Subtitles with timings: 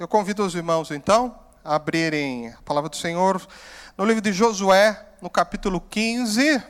[0.00, 3.44] Eu convido os irmãos, então, a abrirem a palavra do Senhor
[3.96, 6.62] no livro de Josué, no capítulo 15.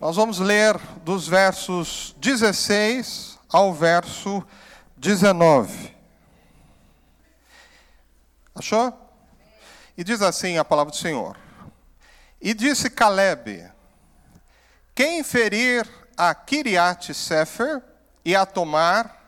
[0.00, 4.42] Nós vamos ler dos versos 16 ao verso
[4.96, 5.94] 19.
[8.54, 8.98] Achou?
[9.98, 11.36] E diz assim a palavra do Senhor:
[12.40, 13.70] E disse Caleb:
[14.94, 15.86] Quem ferir
[16.16, 17.82] a Kiriat Sefer
[18.24, 19.25] e a tomar,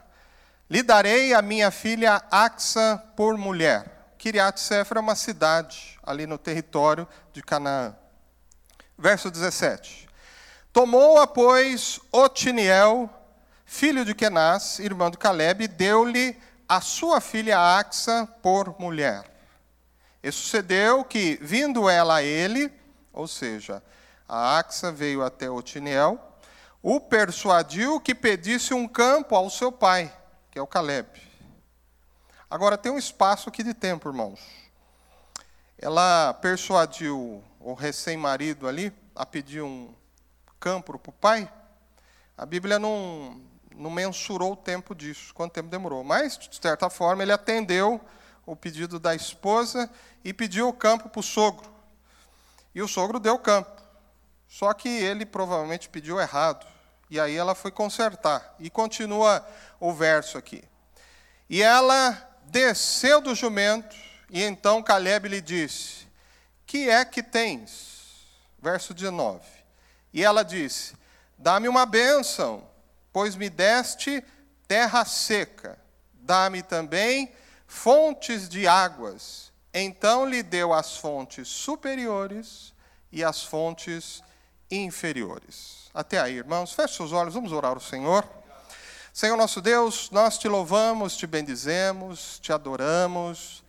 [0.69, 4.13] lhe darei a minha filha Axa por mulher.
[4.19, 7.97] Kiriat Sefer é uma cidade ali no território de Canaã.
[8.97, 10.09] Verso 17.
[10.73, 13.09] Tomou-a, pois, Otiniel,
[13.65, 16.37] filho de Kenaz, irmão de Caleb, e deu-lhe
[16.69, 19.25] a sua filha Axa por mulher.
[20.23, 22.71] E sucedeu que, vindo ela a ele,
[23.13, 23.83] ou seja,
[24.29, 26.21] a Axa veio até Otiniel,
[26.83, 30.13] o persuadiu que pedisse um campo ao seu pai
[30.51, 31.09] que é o Caleb.
[32.51, 34.41] Agora, tem um espaço aqui de tempo, irmãos.
[35.79, 39.95] Ela persuadiu o recém-marido ali a pedir um
[40.59, 41.51] campo para o pai.
[42.37, 43.41] A Bíblia não,
[43.75, 46.03] não mensurou o tempo disso, quanto tempo demorou.
[46.03, 48.01] Mas, de certa forma, ele atendeu
[48.47, 49.91] o pedido da esposa
[50.25, 51.71] e pediu o campo para o sogro.
[52.75, 53.71] E o sogro deu o campo.
[54.49, 56.67] Só que ele provavelmente pediu errado.
[57.11, 58.55] E aí ela foi consertar.
[58.59, 59.47] E continua
[59.81, 60.63] o verso aqui.
[61.49, 62.13] E ela
[62.45, 63.97] desceu do jumento,
[64.31, 66.07] e então Caleb lhe disse:
[66.67, 68.27] Que é que tens?
[68.61, 69.41] Verso 19.
[70.13, 70.95] E ela disse:
[71.37, 72.69] Dá-me uma bênção,
[73.13, 74.23] pois me deste
[74.67, 75.79] terra seca.
[76.13, 77.33] Dá-me também
[77.67, 79.53] fontes de águas.
[79.73, 82.75] Então lhe deu as fontes superiores
[83.13, 84.23] e as fontes
[84.71, 85.89] inferiores.
[85.95, 88.25] Até aí, irmãos, feche seus olhos, vamos orar ao Senhor.
[89.13, 93.65] Senhor nosso Deus, nós te louvamos, te bendizemos, te adoramos.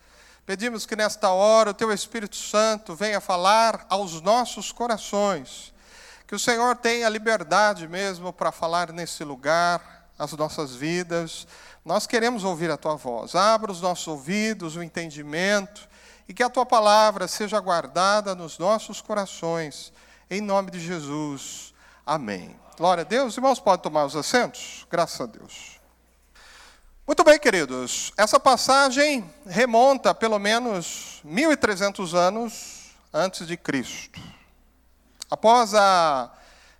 [0.45, 5.73] Pedimos que nesta hora o teu Espírito Santo venha falar aos nossos corações.
[6.27, 11.47] Que o Senhor tenha liberdade mesmo para falar nesse lugar, as nossas vidas.
[11.83, 13.33] Nós queremos ouvir a tua voz.
[13.33, 15.89] Abra os nossos ouvidos, o entendimento,
[16.27, 19.91] e que a tua palavra seja guardada nos nossos corações.
[20.31, 21.73] Em nome de Jesus.
[22.05, 22.55] Amém.
[22.77, 23.35] Glória a Deus.
[23.35, 24.85] Irmãos, podem tomar os assentos?
[24.87, 25.79] Graças a Deus.
[27.07, 28.13] Muito bem, queridos.
[28.15, 34.21] Essa passagem remonta pelo menos 1300 anos antes de Cristo.
[35.31, 36.31] Após a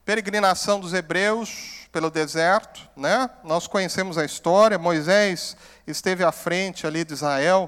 [0.06, 3.32] peregrinação dos hebreus pelo deserto, né?
[3.44, 4.78] Nós conhecemos a história.
[4.78, 7.68] Moisés esteve à frente ali de Israel,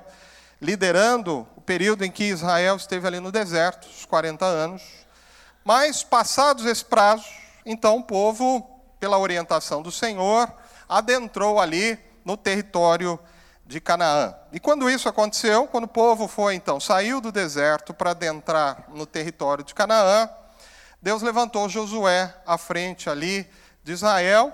[0.61, 5.00] liderando o período em que Israel esteve ali no deserto, os 40 anos.
[5.63, 7.25] Mas passados esse prazo,
[7.65, 8.67] então o povo,
[8.99, 10.51] pela orientação do Senhor,
[10.89, 13.19] adentrou ali no território
[13.65, 14.35] de Canaã.
[14.51, 19.05] E quando isso aconteceu, quando o povo foi então, saiu do deserto para adentrar no
[19.05, 20.29] território de Canaã,
[21.01, 23.49] Deus levantou Josué à frente ali
[23.83, 24.53] de Israel.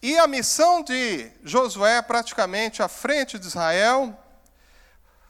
[0.00, 4.16] E a missão de Josué, praticamente à frente de Israel,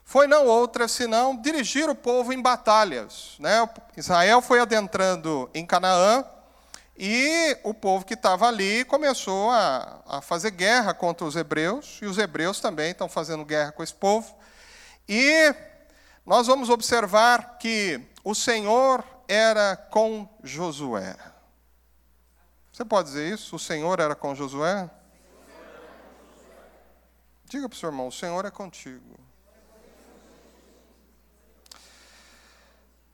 [0.08, 3.34] foi não outra senão dirigir o povo em batalhas.
[3.38, 3.68] Né?
[3.94, 6.24] Israel foi adentrando em Canaã,
[6.96, 12.06] e o povo que estava ali começou a, a, fazer guerra contra os hebreus, e
[12.06, 14.34] os hebreus também estão fazendo guerra com esse povo.
[15.06, 15.54] E
[16.24, 21.16] nós vamos observar que o Senhor era com Josué.
[22.72, 23.56] Você pode dizer isso?
[23.56, 24.88] O Senhor era com Josué?
[27.44, 29.27] Diga para o seu irmão: o Senhor é contigo.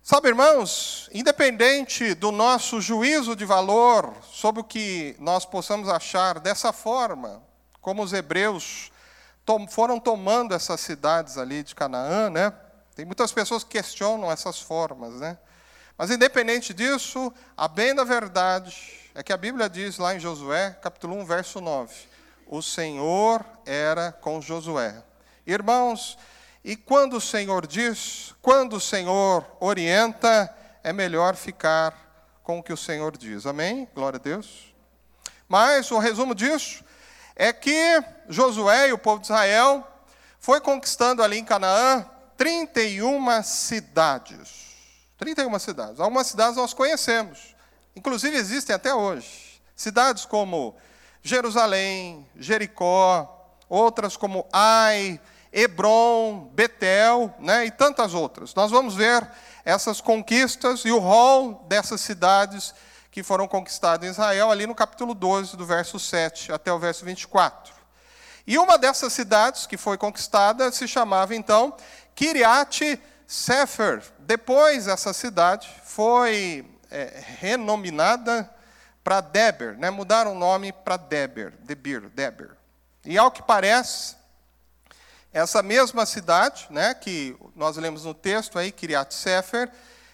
[0.07, 6.75] Sabe, irmãos, independente do nosso juízo de valor sobre o que nós possamos achar dessa
[6.75, 7.43] forma,
[7.81, 8.93] como os hebreus
[9.47, 12.53] tom, foram tomando essas cidades ali de Canaã, né?
[12.95, 15.39] Tem muitas pessoas que questionam essas formas, né?
[15.97, 20.77] Mas independente disso, a bem da verdade é que a Bíblia diz lá em Josué,
[20.83, 21.95] capítulo 1, verso 9:
[22.47, 25.03] O Senhor era com Josué.
[25.47, 26.19] Irmãos,
[26.65, 30.53] e quando o Senhor diz, quando o Senhor orienta,
[30.83, 33.45] é melhor ficar com o que o Senhor diz.
[33.45, 33.87] Amém?
[33.95, 34.75] Glória a Deus.
[35.47, 36.83] Mas o resumo disso
[37.37, 39.87] é que Josué e o povo de Israel
[40.41, 44.75] foi conquistando ali em Canaã 31 cidades.
[45.19, 46.01] 31 cidades.
[46.01, 47.55] Algumas cidades nós conhecemos.
[47.95, 49.61] Inclusive existem até hoje.
[49.77, 50.75] Cidades como
[51.23, 55.21] Jerusalém, Jericó, outras como Ai,
[55.57, 58.53] Hebron, Betel né, e tantas outras.
[58.55, 59.25] Nós vamos ver
[59.65, 62.75] essas conquistas e o rol dessas cidades
[63.09, 67.05] que foram conquistadas em Israel ali no capítulo 12, do verso 7 até o verso
[67.05, 67.73] 24.
[68.45, 71.77] E uma dessas cidades que foi conquistada se chamava então
[72.17, 74.03] Kiriat Sefer.
[74.19, 78.51] Depois essa cidade foi é, renominada
[79.05, 79.89] para Deber, né?
[79.89, 82.57] mudaram o nome para Deber, Debir, Deber.
[83.05, 84.17] E ao que parece,
[85.35, 89.69] essa mesma cidade, né, que nós lemos no texto aí, Kiriat Sefer,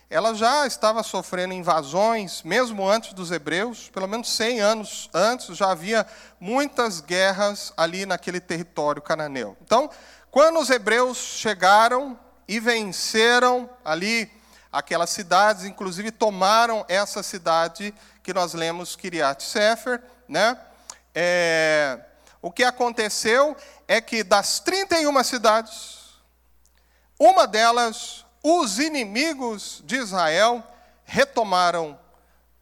[0.09, 5.71] ela já estava sofrendo invasões, mesmo antes dos hebreus, pelo menos 100 anos antes, já
[5.71, 6.07] havia
[6.41, 9.57] muitas guerras ali naquele território cananeu.
[9.63, 9.91] Então,
[10.31, 12.19] quando os hebreus chegaram
[12.49, 14.29] e venceram ali
[14.73, 20.57] aquelas cidades, inclusive tomaram essa cidade que nós lemos, Kiriat Sefer, né?
[21.15, 22.01] É,
[22.43, 23.57] o que aconteceu
[23.87, 25.99] é que das 31 cidades,
[27.19, 30.65] uma delas os inimigos de Israel
[31.05, 31.99] retomaram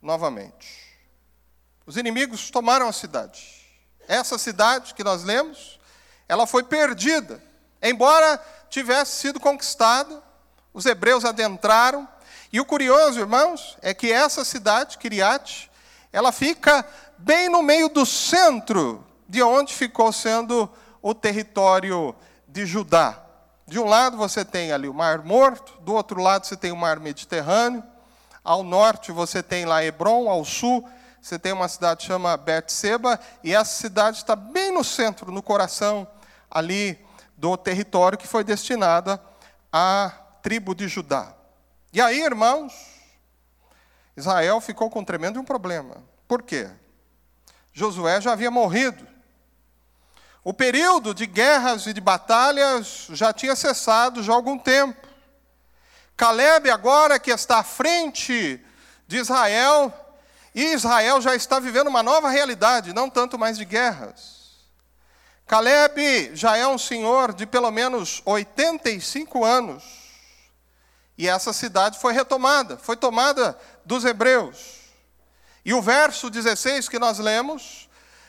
[0.03, 0.99] novamente.
[1.87, 3.59] Os inimigos tomaram a cidade.
[4.09, 5.79] Essa cidade que nós lemos,
[6.29, 7.43] ela foi perdida.
[7.81, 10.23] Embora tivesse sido conquistada,
[10.75, 12.09] os hebreus adentraram.
[12.53, 15.71] E o curioso, irmãos, é que essa cidade, Kiriat,
[16.13, 16.85] ela fica
[17.19, 20.69] bem no meio do centro de onde ficou sendo
[21.03, 22.15] o território
[22.47, 23.23] de Judá.
[23.67, 26.77] De um lado você tem ali o Mar Morto, do outro lado você tem o
[26.77, 27.85] Mar Mediterrâneo,
[28.43, 30.89] ao norte você tem lá Hebron, ao sul
[31.21, 35.43] você tem uma cidade que chama Betseba, e essa cidade está bem no centro, no
[35.43, 36.09] coração
[36.51, 36.99] ali
[37.37, 39.21] do território que foi destinado
[39.71, 40.11] à
[40.43, 41.35] tribo de Judá.
[41.93, 42.73] E aí, irmãos,
[44.17, 46.03] Israel ficou com um tremendo problema.
[46.27, 46.71] Por quê?
[47.73, 49.07] Josué já havia morrido.
[50.49, 55.07] O período de guerras e de batalhas já tinha cessado já há algum tempo.
[56.17, 58.59] Caleb, agora que está à frente
[59.07, 59.93] de Israel,
[60.55, 64.57] e Israel já está vivendo uma nova realidade, não tanto mais de guerras.
[65.47, 69.85] Caleb já é um senhor de pelo menos 85 anos.
[71.19, 73.55] E essa cidade foi retomada, foi tomada
[73.85, 74.79] dos hebreus.
[75.63, 77.88] E o verso 16 que nós lemos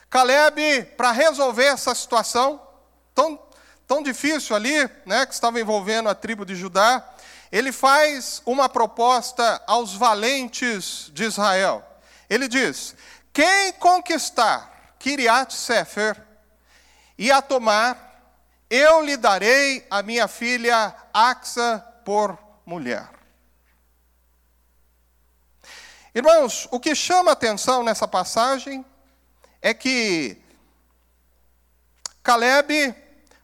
[0.09, 2.61] Caleb, para resolver essa situação
[3.13, 3.39] tão,
[3.87, 7.07] tão difícil ali, né, que estava envolvendo a tribo de Judá,
[7.51, 11.85] ele faz uma proposta aos valentes de Israel.
[12.29, 12.95] Ele diz:
[13.31, 16.15] Quem conquistar Kiriat Sefer
[17.17, 18.09] e a tomar,
[18.69, 23.09] eu lhe darei a minha filha Axa por mulher.
[26.13, 28.85] Irmãos, o que chama atenção nessa passagem
[29.61, 30.37] é que
[32.23, 32.95] Caleb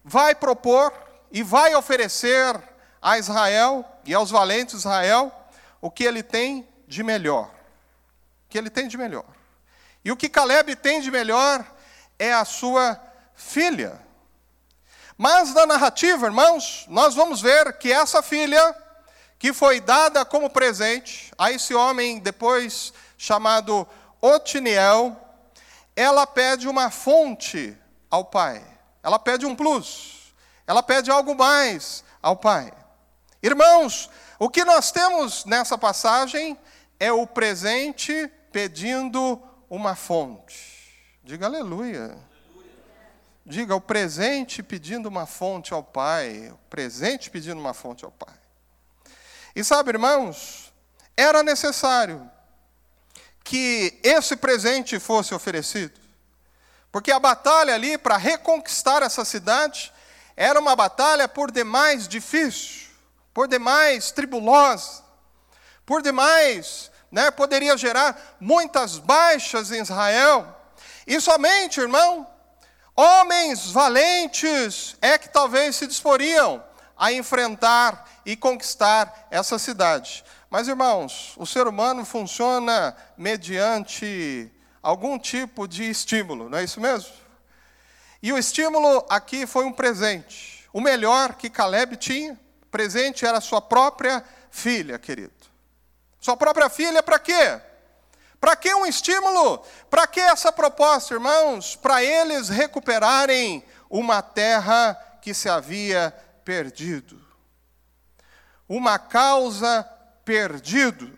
[0.03, 0.94] vai propor
[1.31, 2.62] e vai oferecer
[3.01, 5.31] a Israel e aos valentes de Israel
[5.81, 7.47] o que ele tem de melhor.
[7.47, 9.25] O que ele tem de melhor.
[10.03, 11.65] E o que Caleb tem de melhor
[12.19, 13.00] é a sua
[13.35, 14.00] filha.
[15.17, 18.75] Mas na narrativa, irmãos, nós vamos ver que essa filha,
[19.39, 23.88] que foi dada como presente a esse homem depois chamado
[24.21, 25.25] Otiniel,
[25.95, 27.77] ela pede uma fonte
[28.12, 28.62] ao Pai.
[29.01, 30.33] Ela pede um plus.
[30.68, 32.74] Ela pede algo mais ao Pai.
[33.42, 36.57] Irmãos, o que nós temos nessa passagem
[37.00, 40.75] é o presente pedindo uma fonte.
[41.24, 42.18] Diga aleluia.
[43.45, 46.50] Diga o presente pedindo uma fonte ao Pai.
[46.50, 48.36] O presente pedindo uma fonte ao Pai.
[49.55, 50.74] E sabe, irmãos,
[51.15, 52.29] era necessário
[53.45, 55.93] que esse presente fosse oferecido.
[56.91, 59.93] Porque a batalha ali para reconquistar essa cidade
[60.35, 62.89] era uma batalha por demais difícil,
[63.31, 65.03] por demais tribulosa,
[65.85, 70.59] por demais, né, poderia gerar muitas baixas em Israel.
[71.05, 72.27] E somente, irmão,
[72.95, 76.63] homens valentes é que talvez se disporiam
[76.97, 80.25] a enfrentar e conquistar essa cidade.
[80.55, 84.50] Mas, irmãos, o ser humano funciona mediante
[84.81, 87.12] algum tipo de estímulo, não é isso mesmo?
[88.24, 90.65] E o estímulo aqui foi um presente.
[90.71, 92.39] O melhor que Caleb tinha,
[92.71, 95.33] presente era sua própria filha, querido.
[96.21, 97.59] Sua própria filha para quê?
[98.39, 99.62] Para que um estímulo?
[99.89, 101.75] Para que essa proposta, irmãos?
[101.75, 107.21] Para eles recuperarem uma terra que se havia perdido.
[108.69, 109.85] Uma causa
[110.25, 111.17] perdido.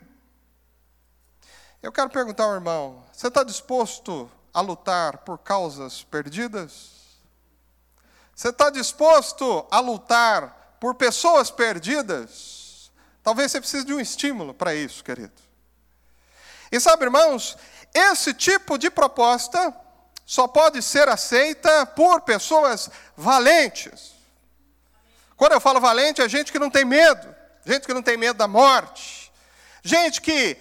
[1.82, 6.98] Eu quero perguntar ao irmão: você está disposto a lutar por causas perdidas?
[8.34, 12.92] Você está disposto a lutar por pessoas perdidas?
[13.22, 15.32] Talvez você precise de um estímulo para isso, querido.
[16.70, 17.56] E sabe, irmãos,
[17.92, 19.74] esse tipo de proposta
[20.24, 24.12] só pode ser aceita por pessoas valentes.
[25.36, 27.34] Quando eu falo valente, é gente que não tem medo,
[27.68, 29.30] gente que não tem medo da morte,
[29.82, 30.56] gente que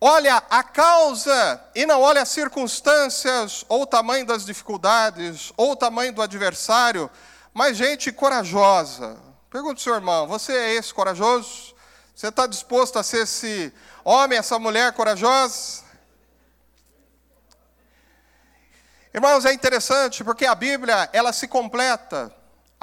[0.00, 5.76] olha a causa e não olha as circunstâncias, ou o tamanho das dificuldades, ou o
[5.76, 7.10] tamanho do adversário,
[7.52, 9.18] mas gente corajosa.
[9.50, 11.74] Pergunta ao seu irmão: você é esse corajoso?
[12.14, 13.72] Você está disposto a ser esse
[14.04, 15.82] homem, essa mulher corajosa?
[19.12, 22.32] Irmãos, é interessante porque a Bíblia, ela se completa.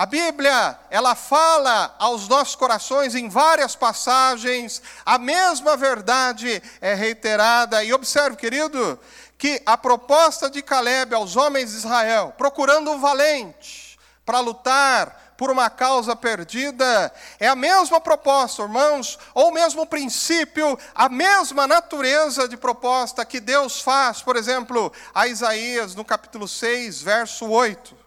[0.01, 7.83] A Bíblia, ela fala aos nossos corações em várias passagens, a mesma verdade é reiterada.
[7.83, 8.99] E observe, querido,
[9.37, 15.51] que a proposta de Caleb aos homens de Israel, procurando um valente para lutar por
[15.51, 17.13] uma causa perdida.
[17.39, 23.39] É a mesma proposta, irmãos, ou o mesmo princípio, a mesma natureza de proposta que
[23.39, 28.00] Deus faz, por exemplo, a Isaías no capítulo 6, verso 8.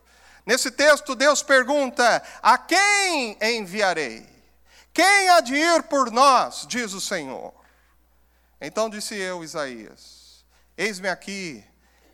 [0.46, 4.28] Nesse texto, Deus pergunta: A quem enviarei?
[4.92, 7.52] Quem há de ir por nós, diz o Senhor.
[8.60, 10.44] Então disse eu, Isaías:
[10.76, 11.64] Eis-me aqui,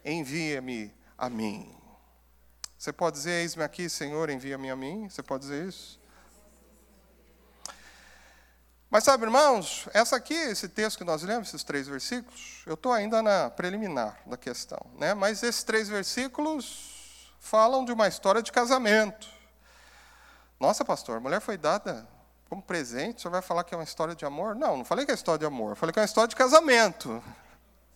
[0.04, 1.76] envia-me a mim.
[2.78, 5.08] Você pode dizer: Eis-me aqui, Senhor, envia-me a mim?
[5.08, 6.00] Você pode dizer isso?
[8.88, 12.92] Mas sabe, irmãos, essa aqui, esse texto que nós lemos, esses três versículos, eu estou
[12.92, 15.14] ainda na preliminar da questão, né?
[15.14, 16.89] Mas esses três versículos
[17.40, 19.26] falam de uma história de casamento.
[20.61, 22.06] Nossa, pastor, a mulher foi dada
[22.49, 24.54] como presente, o senhor vai falar que é uma história de amor?
[24.54, 27.23] Não, não falei que é história de amor, falei que é uma história de casamento.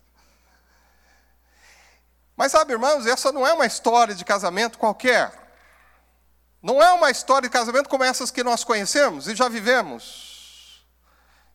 [2.36, 5.32] Mas sabe, irmãos, essa não é uma história de casamento qualquer.
[6.62, 10.84] Não é uma história de casamento como essas que nós conhecemos e já vivemos.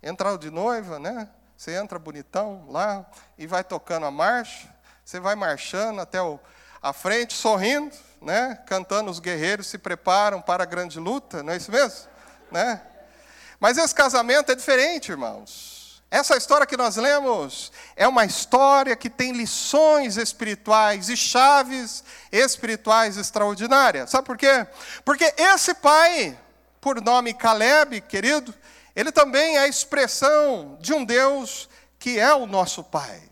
[0.03, 1.27] Entrar de noiva, né?
[1.57, 3.05] Você entra bonitão lá
[3.37, 4.73] e vai tocando a marcha.
[5.03, 6.39] Você vai marchando até o,
[6.81, 8.59] a frente, sorrindo, né?
[8.65, 12.07] Cantando os guerreiros se preparam para a grande luta, não é isso mesmo?
[12.51, 12.81] Né?
[13.59, 16.01] Mas esse casamento é diferente, irmãos.
[16.11, 23.15] Essa história que nós lemos é uma história que tem lições espirituais e chaves espirituais
[23.15, 24.09] extraordinárias.
[24.09, 24.65] Sabe por quê?
[25.05, 26.37] Porque esse pai,
[26.81, 28.55] por nome Caleb, querido,
[28.95, 31.69] ele também é a expressão de um Deus
[31.99, 33.28] que é o nosso pai.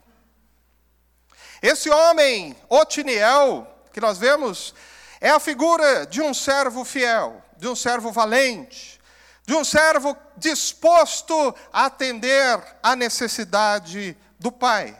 [1.62, 4.74] Esse homem, Otiniel, que nós vemos,
[5.20, 9.00] é a figura de um servo fiel, de um servo valente,
[9.46, 14.96] de um servo disposto a atender à necessidade do pai.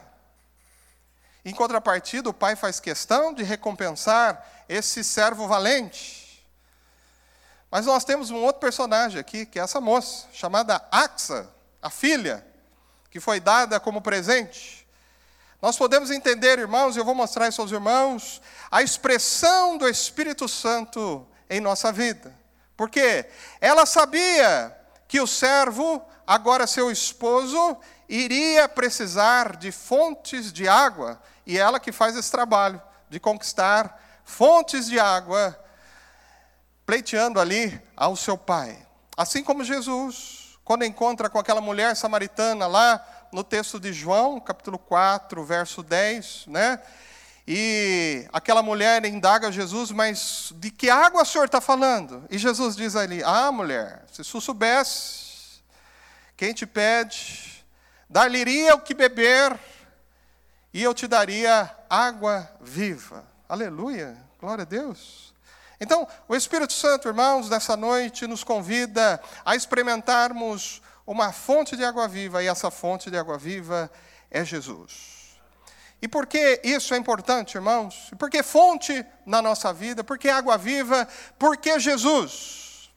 [1.44, 6.44] Em contrapartida, o pai faz questão de recompensar esse servo valente.
[7.70, 11.48] Mas nós temos um outro personagem aqui, que é essa moça, chamada Axa,
[11.80, 12.44] a filha,
[13.10, 14.77] que foi dada como presente.
[15.60, 20.48] Nós podemos entender, irmãos, e eu vou mostrar isso aos irmãos, a expressão do Espírito
[20.48, 22.32] Santo em nossa vida.
[22.76, 23.26] Porque
[23.60, 24.76] ela sabia
[25.08, 27.76] que o servo, agora seu esposo,
[28.08, 34.86] iria precisar de fontes de água, e ela que faz esse trabalho de conquistar fontes
[34.86, 35.58] de água,
[36.86, 38.86] pleiteando ali ao seu pai.
[39.16, 44.78] Assim como Jesus, quando encontra com aquela mulher samaritana lá no texto de João, capítulo
[44.78, 46.80] 4, verso 10, né?
[47.46, 52.24] E aquela mulher indaga Jesus, mas de que água o senhor está falando?
[52.30, 55.62] E Jesus diz ali: Ah, mulher, se tu soubesse,
[56.36, 57.64] quem te pede,
[58.08, 59.58] dar-lhe-iria o que beber,
[60.74, 63.24] e eu te daria água viva.
[63.48, 65.32] Aleluia, glória a Deus.
[65.80, 72.06] Então, o Espírito Santo, irmãos, nessa noite nos convida a experimentarmos uma fonte de água
[72.06, 73.90] viva, e essa fonte de água viva
[74.30, 75.38] é Jesus.
[76.02, 78.10] E por que isso é importante, irmãos?
[78.18, 82.90] Porque fonte na nossa vida, porque água viva, porque Jesus.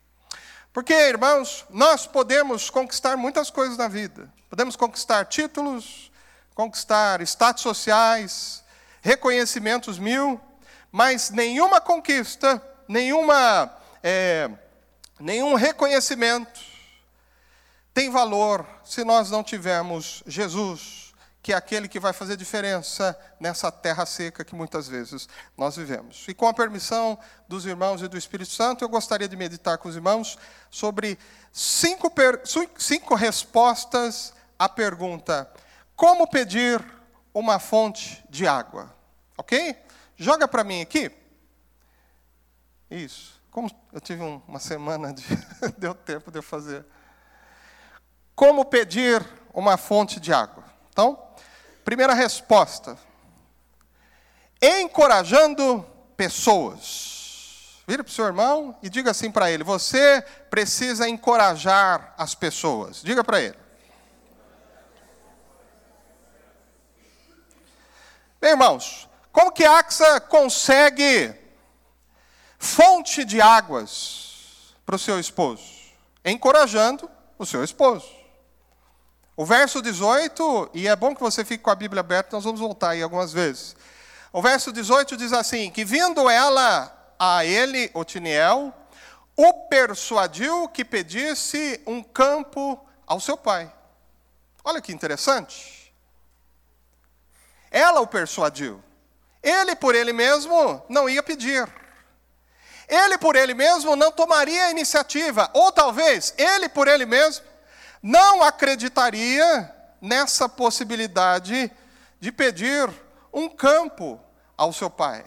[0.74, 4.30] Porque, irmãos, nós podemos conquistar muitas coisas na vida.
[4.50, 6.12] Podemos conquistar títulos,
[6.53, 8.62] conquistar status sociais,
[9.01, 10.39] reconhecimentos mil,
[10.91, 14.50] mas nenhuma conquista, nenhuma, é,
[15.18, 16.71] nenhum reconhecimento
[17.93, 21.01] tem valor se nós não tivermos Jesus
[21.41, 26.25] que é aquele que vai fazer diferença nessa terra seca que muitas vezes nós vivemos.
[26.27, 27.17] E com a permissão
[27.48, 30.38] dos irmãos e do Espírito Santo, eu gostaria de meditar com os irmãos
[30.69, 31.17] sobre
[31.51, 32.12] cinco,
[32.77, 35.51] cinco respostas à pergunta:
[35.95, 36.83] como pedir
[37.33, 38.93] uma fonte de água?
[39.36, 39.75] Ok?
[40.15, 41.12] Joga para mim aqui.
[42.89, 43.41] Isso.
[43.50, 45.24] Como eu tive uma semana de.
[45.79, 46.86] deu tempo de eu fazer.
[48.41, 50.63] Como pedir uma fonte de água?
[50.89, 51.15] Então,
[51.86, 52.98] Primeira resposta.
[54.60, 55.86] encorajando
[56.17, 57.83] pessoas.
[57.88, 63.03] Vire para o seu irmão e diga assim para ele: você precisa encorajar as pessoas.
[63.03, 63.57] Diga para ele.
[68.39, 71.31] Bem, irmãos, como que Axa consegue
[72.57, 75.63] fonte de águas para o seu esposo?
[76.25, 77.07] Encorajando
[77.38, 78.21] o seu esposo.
[79.41, 82.60] O verso 18, e é bom que você fique com a Bíblia aberta, nós vamos
[82.60, 83.75] voltar aí algumas vezes.
[84.31, 88.71] O verso 18 diz assim: que vindo ela a ele, Otiniel,
[89.36, 93.74] o persuadiu que pedisse um campo ao seu pai.
[94.63, 95.91] Olha que interessante.
[97.71, 98.79] Ela o persuadiu.
[99.41, 101.67] Ele por ele mesmo não ia pedir.
[102.88, 107.50] Ele por ele mesmo não tomaria a iniciativa, ou talvez ele por ele mesmo
[108.01, 111.72] não acreditaria nessa possibilidade
[112.20, 112.89] de pedir
[113.31, 114.20] um campo
[114.58, 115.25] ao seu pai.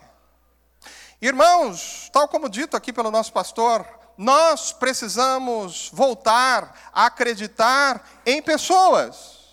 [1.21, 9.45] Irmãos, tal como dito aqui pelo nosso pastor, nós precisamos voltar a acreditar em pessoas.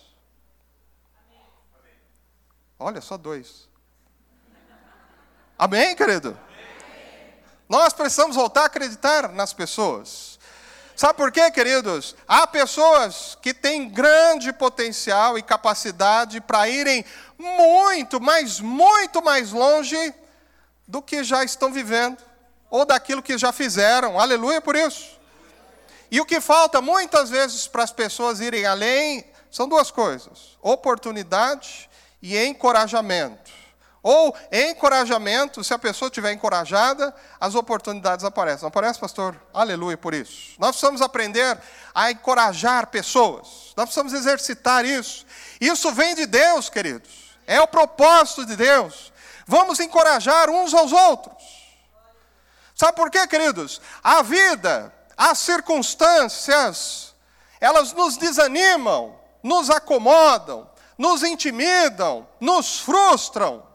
[2.78, 3.68] Olha, só dois.
[5.56, 6.38] Amém, querido?
[7.68, 10.31] Nós precisamos voltar a acreditar nas pessoas.
[10.94, 12.14] Sabe por quê, queridos?
[12.28, 17.04] Há pessoas que têm grande potencial e capacidade para irem
[17.38, 20.14] muito, mas muito mais longe
[20.86, 22.18] do que já estão vivendo,
[22.70, 24.18] ou daquilo que já fizeram.
[24.18, 25.18] Aleluia por isso.
[26.10, 31.88] E o que falta muitas vezes para as pessoas irem além são duas coisas: oportunidade
[32.20, 33.61] e encorajamento.
[34.02, 38.62] Ou encorajamento, se a pessoa estiver encorajada, as oportunidades aparecem.
[38.62, 39.40] Não aparece, pastor?
[39.54, 40.54] Aleluia por isso.
[40.58, 41.56] Nós precisamos aprender
[41.94, 43.72] a encorajar pessoas.
[43.76, 45.24] Nós precisamos exercitar isso.
[45.60, 47.36] Isso vem de Deus, queridos.
[47.46, 49.12] É o propósito de Deus.
[49.46, 51.40] Vamos encorajar uns aos outros.
[52.74, 53.80] Sabe por quê, queridos?
[54.02, 57.14] A vida, as circunstâncias,
[57.60, 63.70] elas nos desanimam, nos acomodam, nos intimidam, nos frustram.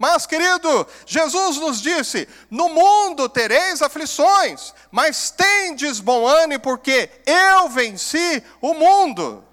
[0.00, 7.68] Mas, querido, Jesus nos disse: No mundo tereis aflições, mas tendes bom ânimo, porque eu
[7.68, 9.44] venci o mundo.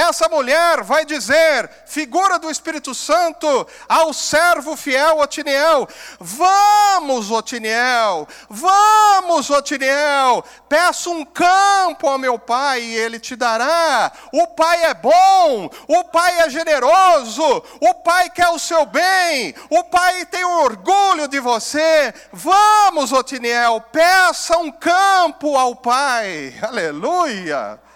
[0.00, 5.86] Essa mulher vai dizer, figura do Espírito Santo, ao servo fiel Otiniel:
[6.18, 14.10] Vamos, Otiniel, vamos, Otiniel, peço um campo ao meu pai e ele te dará.
[14.32, 19.84] O pai é bom, o pai é generoso, o pai quer o seu bem, o
[19.84, 22.14] pai tem orgulho de você.
[22.32, 26.54] Vamos, Otiniel, peça um campo ao pai.
[26.62, 27.89] Aleluia.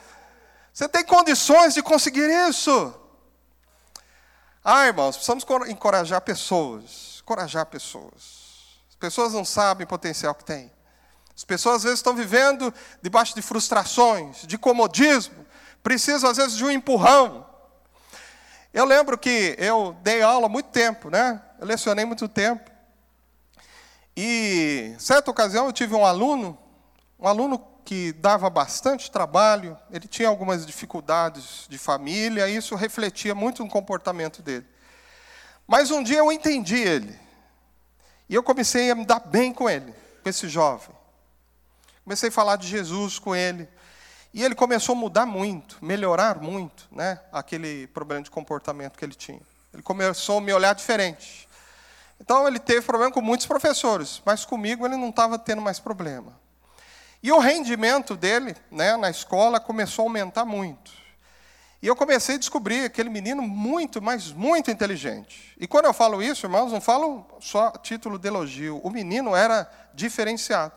[0.75, 2.93] Você tem condições de conseguir isso?
[4.65, 7.21] Ah, irmãos, precisamos encorajar pessoas.
[7.23, 8.81] Encorajar pessoas.
[8.89, 10.73] As pessoas não sabem o potencial que têm.
[11.37, 15.47] As pessoas às vezes estão vivendo debaixo de frustrações, de comodismo,
[15.81, 17.47] precisam às vezes de um empurrão.
[18.73, 21.41] Eu lembro que eu dei aula muito tempo, né?
[21.61, 22.69] Eu lecionei muito tempo.
[24.17, 26.59] E certa ocasião eu tive um aluno,
[27.17, 33.35] um aluno que dava bastante trabalho, ele tinha algumas dificuldades de família, e isso refletia
[33.35, 34.67] muito no comportamento dele.
[35.67, 37.19] Mas um dia eu entendi ele.
[38.29, 40.95] E eu comecei a me dar bem com ele, com esse jovem.
[42.03, 43.69] Comecei a falar de Jesus com ele.
[44.33, 49.15] E ele começou a mudar muito, melhorar muito, né, aquele problema de comportamento que ele
[49.15, 49.41] tinha.
[49.73, 51.49] Ele começou a me olhar diferente.
[52.21, 56.44] Então ele teve problema com muitos professores, mas comigo ele não estava tendo mais problema.
[57.25, 60.93] E o rendimento dele né, na escola começou a aumentar muito.
[61.81, 65.57] E eu comecei a descobrir aquele menino muito, mas muito inteligente.
[65.59, 68.79] E quando eu falo isso, irmãos, não falo só título de elogio.
[68.85, 70.75] O menino era diferenciado,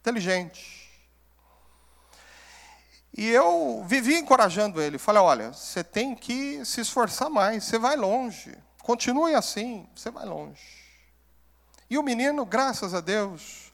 [0.00, 0.92] inteligente.
[3.16, 4.98] E eu vivi encorajando ele.
[4.98, 8.54] Falei: olha, você tem que se esforçar mais, você vai longe.
[8.82, 10.60] Continue assim, você vai longe.
[11.88, 13.69] E o menino, graças a Deus,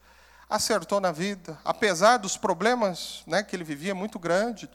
[0.49, 4.71] acertou na vida, apesar dos problemas né, que ele vivia muito grande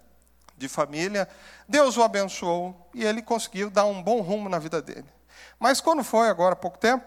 [0.57, 1.27] de família,
[1.67, 5.07] Deus o abençoou e ele conseguiu dar um bom rumo na vida dele.
[5.59, 7.05] Mas quando foi agora há pouco tempo,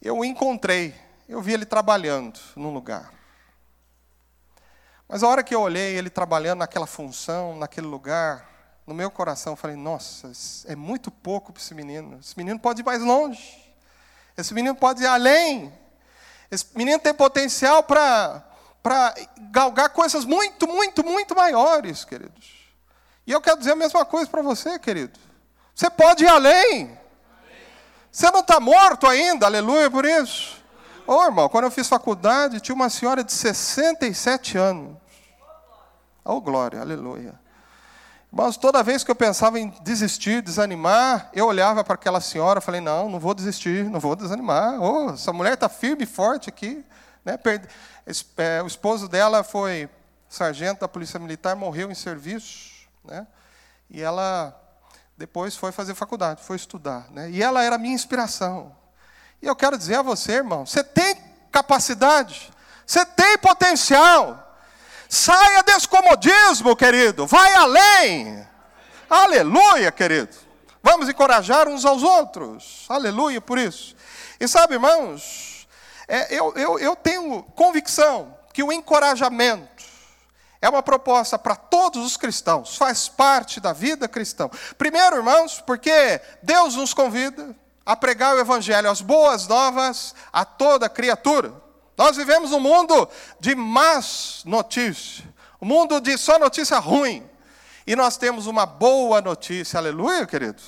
[0.00, 0.94] eu o encontrei,
[1.28, 3.12] eu vi ele trabalhando num lugar.
[5.08, 8.48] Mas a hora que eu olhei ele trabalhando naquela função, naquele lugar,
[8.86, 10.32] no meu coração eu falei: nossa,
[10.66, 12.18] é muito pouco para esse menino.
[12.18, 13.74] Esse menino pode ir mais longe.
[14.36, 15.72] Esse menino pode ir além.
[16.54, 18.44] Esse menino tem potencial para
[19.50, 22.64] galgar coisas muito, muito, muito maiores, queridos.
[23.26, 25.18] E eu quero dizer a mesma coisa para você, querido.
[25.74, 26.96] Você pode ir além.
[28.10, 30.62] Você não está morto ainda, aleluia por isso.
[31.06, 34.96] Ô oh, irmão, quando eu fiz faculdade, tinha uma senhora de 67 anos.
[36.24, 37.38] Oh, glória, aleluia.
[38.36, 42.62] Mas toda vez que eu pensava em desistir, desanimar, eu olhava para aquela senhora e
[42.62, 44.80] falei: não, não vou desistir, não vou desanimar.
[44.82, 46.84] Oh, essa mulher está firme e forte aqui.
[47.24, 47.38] Né?
[48.36, 49.88] É, o esposo dela foi
[50.28, 52.88] sargento da Polícia Militar, morreu em serviço.
[53.04, 53.24] Né?
[53.88, 54.60] E ela
[55.16, 57.06] depois foi fazer faculdade, foi estudar.
[57.12, 57.30] Né?
[57.30, 58.74] E ela era a minha inspiração.
[59.40, 61.14] E eu quero dizer a você, irmão, você tem
[61.52, 62.50] capacidade,
[62.84, 64.43] você tem potencial.
[65.08, 68.46] Saia desse comodismo, querido, vai além.
[69.08, 70.34] Aleluia, querido.
[70.82, 72.84] Vamos encorajar uns aos outros.
[72.88, 73.94] Aleluia por isso.
[74.38, 75.66] E sabe, irmãos,
[76.06, 79.84] é, eu, eu, eu tenho convicção que o encorajamento
[80.60, 84.48] é uma proposta para todos os cristãos, faz parte da vida cristã.
[84.78, 90.88] Primeiro, irmãos, porque Deus nos convida a pregar o Evangelho, as boas novas a toda
[90.88, 91.63] criatura.
[91.96, 95.22] Nós vivemos um mundo de más notícias,
[95.60, 97.28] um mundo de só notícia ruim.
[97.86, 100.64] E nós temos uma boa notícia, aleluia, queridos.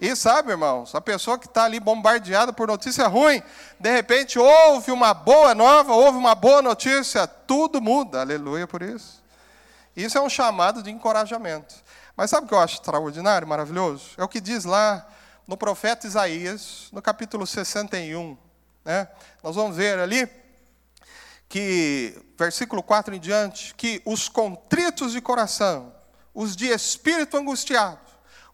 [0.00, 3.42] E sabe, irmãos, a pessoa que está ali bombardeada por notícia ruim,
[3.78, 9.22] de repente ouve uma boa nova, ouve uma boa notícia, tudo muda, aleluia por isso.
[9.96, 11.74] Isso é um chamado de encorajamento.
[12.16, 14.10] Mas sabe o que eu acho extraordinário, maravilhoso?
[14.18, 15.06] É o que diz lá
[15.46, 18.36] no profeta Isaías, no capítulo 61.
[18.84, 19.08] Né?
[19.42, 20.28] Nós vamos ver ali
[21.52, 25.92] que, versículo 4 em diante, que os contritos de coração,
[26.32, 28.00] os de espírito angustiado,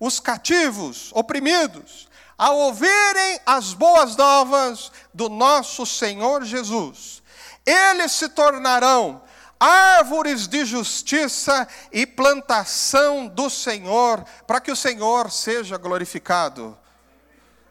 [0.01, 7.23] os cativos, oprimidos, ao ouvirem as boas novas do nosso Senhor Jesus,
[7.65, 9.23] eles se tornarão
[9.61, 16.77] árvores de justiça e plantação do Senhor, para que o Senhor seja glorificado.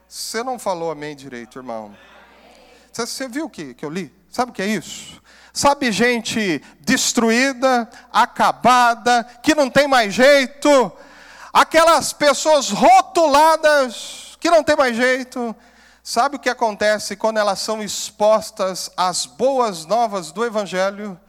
[0.08, 1.94] Você não falou amém direito, irmão.
[2.94, 4.17] Você, viu o que, que eu li?
[4.38, 5.20] Sabe o que é isso?
[5.52, 10.92] Sabe, gente destruída, acabada, que não tem mais jeito,
[11.52, 15.56] aquelas pessoas rotuladas, que não tem mais jeito.
[16.04, 21.20] Sabe o que acontece quando elas são expostas às boas novas do Evangelho?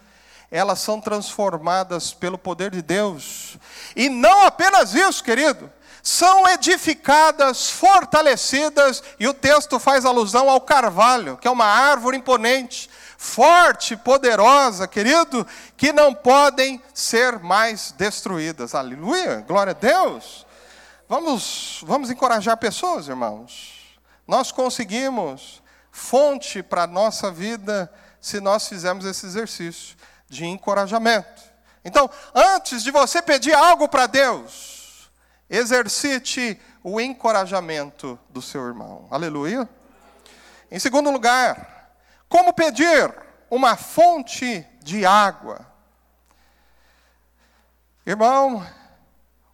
[0.50, 3.58] elas são transformadas pelo poder de Deus.
[3.94, 5.70] E não apenas isso, querido,
[6.08, 12.88] são edificadas, fortalecidas, e o texto faz alusão ao carvalho, que é uma árvore imponente,
[13.18, 18.74] forte, poderosa, querido, que não podem ser mais destruídas.
[18.74, 20.46] Aleluia, glória a Deus.
[21.06, 23.98] Vamos, vamos encorajar pessoas, irmãos.
[24.26, 29.94] Nós conseguimos fonte para a nossa vida se nós fizermos esse exercício
[30.26, 31.42] de encorajamento.
[31.84, 34.77] Então, antes de você pedir algo para Deus,
[35.48, 39.06] exercite o encorajamento do seu irmão.
[39.10, 39.68] Aleluia.
[40.70, 41.92] Em segundo lugar,
[42.28, 43.12] como pedir
[43.50, 45.66] uma fonte de água?
[48.04, 48.66] Irmão,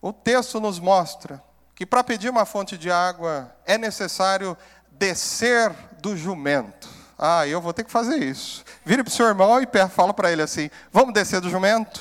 [0.00, 1.42] o texto nos mostra
[1.74, 4.56] que para pedir uma fonte de água é necessário
[4.92, 6.88] descer do jumento.
[7.18, 8.64] Ah, eu vou ter que fazer isso.
[8.84, 12.00] Vire para o seu irmão e fala para ele assim: Vamos descer do jumento?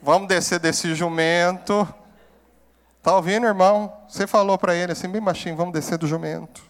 [0.00, 1.86] Vamos descer desse jumento.
[2.98, 3.96] Está ouvindo, irmão?
[4.08, 6.62] Você falou para ele assim, bem baixinho: Vamos descer do jumento.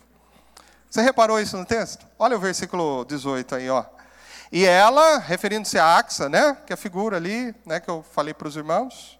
[0.88, 2.07] Você reparou isso no texto?
[2.19, 3.85] Olha o versículo 18 aí, ó.
[4.51, 8.33] E ela, referindo-se a Axa, né, que é a figura ali, né, que eu falei
[8.33, 9.19] para os irmãos,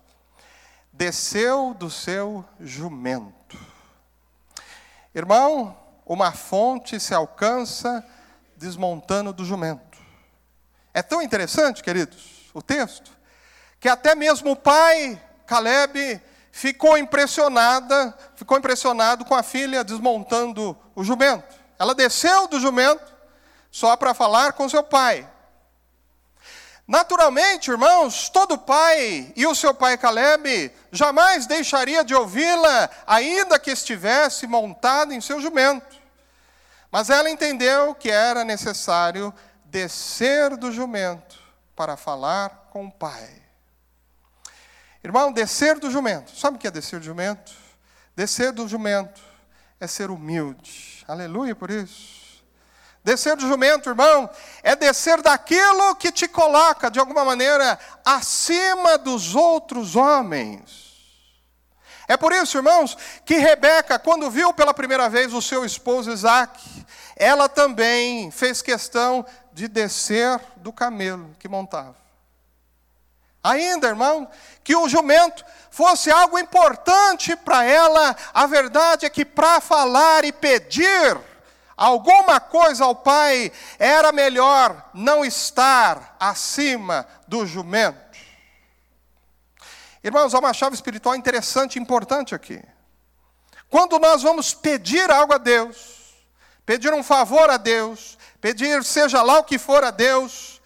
[0.93, 3.59] desceu do seu jumento.
[5.15, 8.05] Irmão, uma fonte se alcança
[8.57, 9.99] desmontando do jumento.
[10.95, 13.11] É tão interessante, queridos, o texto,
[13.79, 21.05] que até mesmo o pai, Caleb, ficou impressionada, ficou impressionado com a filha desmontando o
[21.05, 21.57] jumento.
[21.79, 23.13] Ela desceu do jumento
[23.71, 25.29] só para falar com seu pai.
[26.87, 33.71] Naturalmente, irmãos, todo pai e o seu pai Caleb jamais deixaria de ouvi-la, ainda que
[33.71, 35.99] estivesse montado em seu jumento.
[36.91, 39.35] Mas ela entendeu que era necessário
[39.67, 41.39] descer do jumento
[41.77, 43.48] para falar com o pai.
[45.03, 46.37] Irmão, descer do jumento.
[46.37, 47.53] Sabe o que é descer do jumento?
[48.17, 49.21] Descer do jumento
[49.79, 51.05] é ser humilde.
[51.07, 52.19] Aleluia por isso.
[53.05, 54.29] Descer do jumento, irmão,
[54.63, 60.89] é descer daquilo que te coloca, de alguma maneira, acima dos outros homens.
[62.09, 66.61] É por isso, irmãos, que Rebeca, quando viu pela primeira vez o seu esposo Isaac,
[67.15, 72.08] ela também fez questão de descer do camelo que montava.
[73.43, 74.29] Ainda, irmão,
[74.65, 80.33] que o jumento fosse algo importante para ela, a verdade é que para falar e
[80.33, 81.17] pedir
[81.77, 88.19] alguma coisa ao pai, era melhor não estar acima do jumento.
[90.03, 92.61] Irmãos, há uma chave espiritual interessante e importante aqui.
[93.71, 96.17] Quando nós vamos pedir algo a Deus,
[96.67, 100.58] pedir um favor a Deus, pedir seja lá o que for a Deus,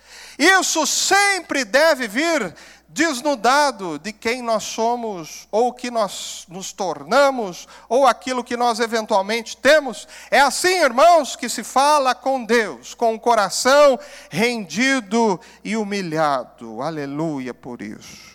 [0.45, 2.55] isso sempre deve vir
[2.89, 8.81] desnudado de quem nós somos, ou o que nós nos tornamos, ou aquilo que nós
[8.81, 10.07] eventualmente temos.
[10.31, 13.99] É assim, irmãos, que se fala com Deus, com o coração
[14.31, 16.83] rendido e humilhado.
[16.83, 18.33] Aleluia por isso.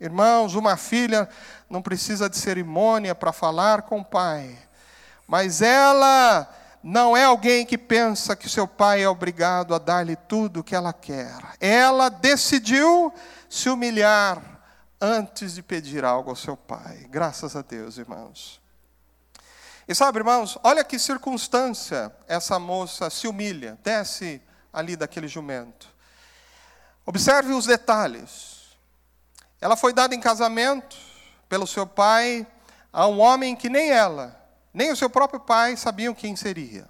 [0.00, 1.28] Irmãos, uma filha
[1.68, 4.56] não precisa de cerimônia para falar com o pai,
[5.26, 6.48] mas ela
[6.82, 10.74] não é alguém que pensa que seu pai é obrigado a dar-lhe tudo o que
[10.74, 11.36] ela quer.
[11.60, 13.12] Ela decidiu
[13.48, 14.42] se humilhar
[15.00, 17.06] antes de pedir algo ao seu pai.
[17.08, 18.60] Graças a Deus, irmãos.
[19.86, 24.40] E sabe, irmãos, olha que circunstância essa moça se humilha, desce
[24.72, 25.88] ali daquele jumento.
[27.04, 28.76] Observe os detalhes.
[29.60, 30.96] Ela foi dada em casamento
[31.48, 32.46] pelo seu pai
[32.92, 34.41] a um homem que nem ela,
[34.72, 36.88] nem o seu próprio pai sabiam quem seria.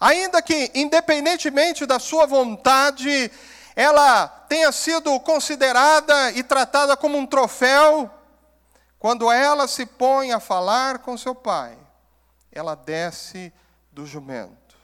[0.00, 3.30] Ainda que, independentemente da sua vontade,
[3.76, 8.10] ela tenha sido considerada e tratada como um troféu,
[8.98, 11.76] quando ela se põe a falar com seu pai,
[12.50, 13.52] ela desce
[13.90, 14.76] do jumento.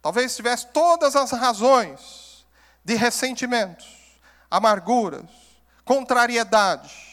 [0.00, 2.44] Talvez tivesse todas as razões
[2.84, 3.86] de ressentimentos,
[4.50, 5.30] amarguras,
[5.84, 7.11] contrariedade,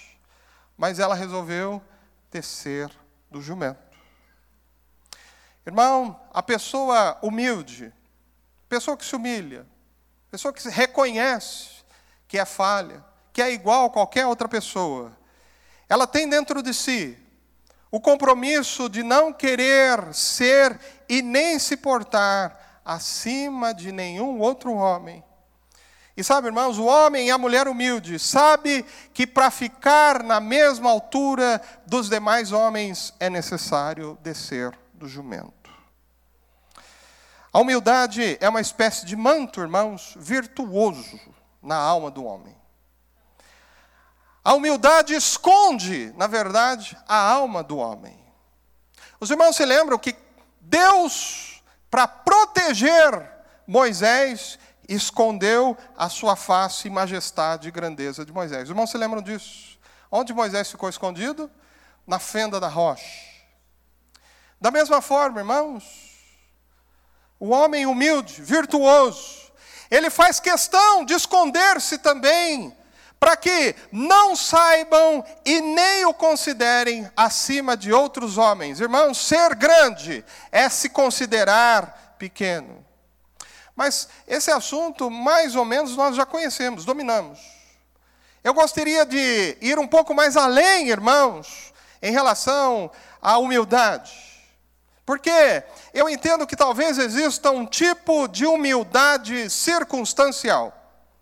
[0.79, 1.81] mas ela resolveu
[2.31, 2.89] descer
[3.29, 3.81] do jumento.
[5.65, 7.93] Irmão, a pessoa humilde,
[8.69, 9.67] pessoa que se humilha,
[10.31, 11.83] pessoa que reconhece
[12.29, 15.11] que é falha, que é igual a qualquer outra pessoa,
[15.89, 17.17] ela tem dentro de si
[17.91, 25.21] o compromisso de não querer ser e nem se portar acima de nenhum outro homem,
[26.19, 30.89] e sabe, irmãos, o homem e a mulher humilde sabe que para ficar na mesma
[30.89, 35.71] altura dos demais homens é necessário descer do jumento.
[37.53, 41.17] A humildade é uma espécie de manto, irmãos, virtuoso
[41.63, 42.53] na alma do homem.
[44.43, 48.19] A humildade esconde, na verdade, a alma do homem.
[49.21, 50.13] Os irmãos se lembram que
[50.59, 58.63] Deus, para proteger Moisés, escondeu a sua face e majestade e grandeza de Moisés.
[58.63, 59.77] Os irmãos se lembram disso?
[60.11, 61.49] Onde Moisés ficou escondido?
[62.07, 63.29] Na fenda da rocha.
[64.59, 65.83] Da mesma forma, irmãos,
[67.39, 69.51] o homem humilde, virtuoso,
[69.91, 72.75] ele faz questão de esconder-se também,
[73.19, 78.79] para que não saibam e nem o considerem acima de outros homens.
[78.79, 82.88] Irmãos, ser grande é se considerar pequeno.
[83.79, 87.39] Mas esse assunto, mais ou menos, nós já conhecemos, dominamos.
[88.43, 94.11] Eu gostaria de ir um pouco mais além, irmãos, em relação à humildade.
[95.05, 95.63] Porque
[95.93, 100.73] eu entendo que talvez exista um tipo de humildade circunstancial.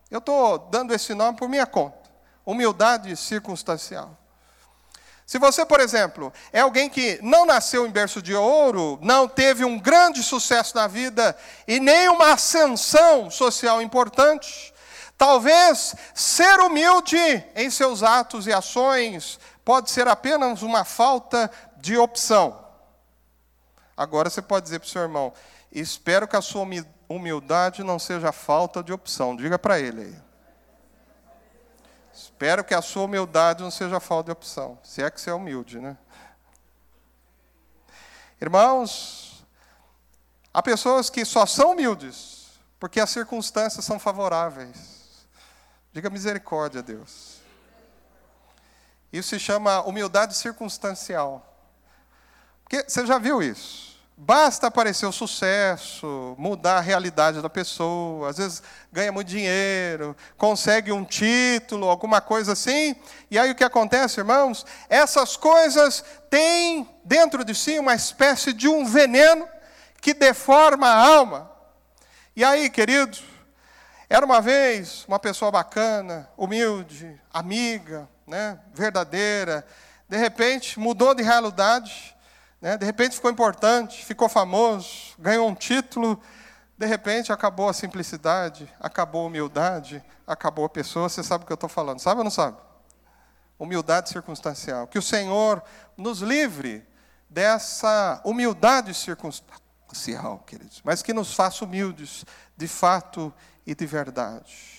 [0.09, 2.09] Eu estou dando esse nome por minha conta.
[2.43, 4.17] Humildade circunstancial.
[5.27, 9.65] Se você, por exemplo, é alguém que não nasceu em berço de ouro, não teve
[9.65, 11.37] um grande sucesso na vida
[11.67, 14.73] e nem uma ascensão social importante,
[15.17, 17.17] talvez ser humilde
[17.57, 22.65] em seus atos e ações pode ser apenas uma falta de opção.
[23.97, 25.33] Agora você pode dizer para o seu irmão:
[25.73, 26.65] espero que a sua
[27.09, 29.35] humildade não seja falta de opção.
[29.35, 30.26] Diga para ele aí.
[32.17, 35.33] Espero que a sua humildade não seja falta de opção, se é que você é
[35.35, 35.95] humilde, né?
[38.41, 39.45] Irmãos,
[40.51, 42.47] há pessoas que só são humildes
[42.79, 45.27] porque as circunstâncias são favoráveis.
[45.93, 47.37] Diga misericórdia, Deus.
[49.13, 51.55] Isso se chama humildade circunstancial.
[52.63, 53.86] Porque você já viu isso?
[54.19, 60.91] Basta aparecer o sucesso, mudar a realidade da pessoa, às vezes ganha muito dinheiro, consegue
[60.91, 62.95] um título, alguma coisa assim,
[63.29, 64.65] e aí o que acontece, irmãos?
[64.89, 69.47] Essas coisas têm dentro de si uma espécie de um veneno
[70.01, 71.51] que deforma a alma.
[72.35, 73.19] E aí, querido,
[74.09, 79.63] era uma vez uma pessoa bacana, humilde, amiga, né, verdadeira,
[80.09, 82.16] de repente mudou de realidade
[82.61, 82.77] né?
[82.77, 86.21] De repente ficou importante, ficou famoso, ganhou um título,
[86.77, 91.09] De repente acabou a simplicidade, acabou a humildade, acabou a pessoa.
[91.09, 92.57] Você sabe o que eu estou falando, sabe ou não sabe?
[93.57, 94.85] Humildade circunstancial.
[94.85, 95.63] Que o Senhor
[95.97, 96.87] nos livre
[97.27, 102.23] dessa humildade circunstancial, queridos, mas que nos faça humildes
[102.55, 103.33] de fato
[103.65, 104.77] e de verdade.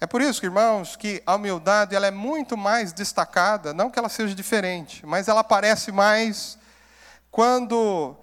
[0.00, 4.08] É por isso, irmãos, que a humildade ela é muito mais destacada, não que ela
[4.08, 6.58] seja diferente, mas ela aparece mais
[7.32, 8.14] quando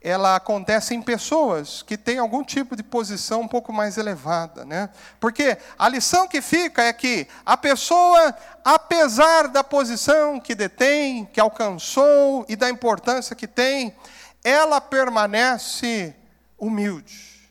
[0.00, 4.88] ela acontece em pessoas que têm algum tipo de posição um pouco mais elevada, né?
[5.20, 11.40] Porque a lição que fica é que a pessoa, apesar da posição que detém, que
[11.40, 13.94] alcançou e da importância que tem,
[14.42, 16.14] ela permanece
[16.58, 17.50] humilde.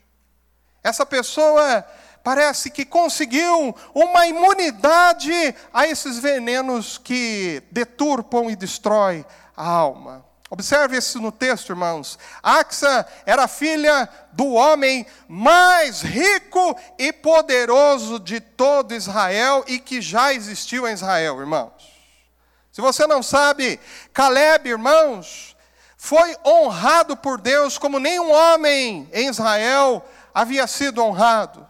[0.82, 1.84] Essa pessoa
[2.22, 9.24] parece que conseguiu uma imunidade a esses venenos que deturpam e destroem
[9.56, 10.33] a alma.
[10.54, 12.16] Observe isso no texto, irmãos.
[12.40, 20.32] Axa era filha do homem mais rico e poderoso de todo Israel e que já
[20.32, 21.72] existiu em Israel, irmãos.
[22.70, 23.80] Se você não sabe,
[24.12, 25.56] Caleb, irmãos,
[25.96, 31.68] foi honrado por Deus como nenhum homem em Israel havia sido honrado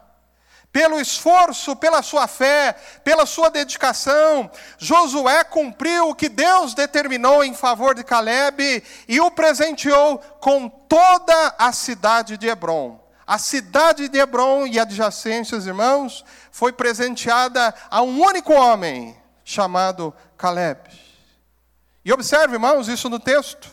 [0.74, 7.54] pelo esforço, pela sua fé, pela sua dedicação, Josué cumpriu o que Deus determinou em
[7.54, 13.00] favor de Caleb e o presenteou com toda a cidade de Hebron.
[13.24, 20.90] A cidade de Hebron e adjacências, irmãos, foi presenteada a um único homem chamado Caleb.
[22.04, 23.72] E observe, irmãos, isso no texto.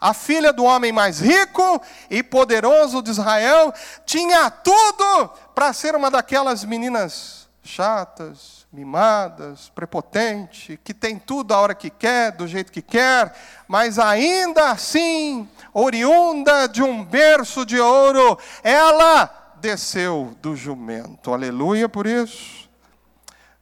[0.00, 3.72] A filha do homem mais rico e poderoso de Israel
[4.06, 11.74] tinha tudo para ser uma daquelas meninas chatas, mimadas, prepotente, que tem tudo a hora
[11.74, 13.34] que quer, do jeito que quer,
[13.68, 21.32] mas ainda assim, oriunda de um berço de ouro, ela desceu do jumento.
[21.32, 22.68] Aleluia por isso.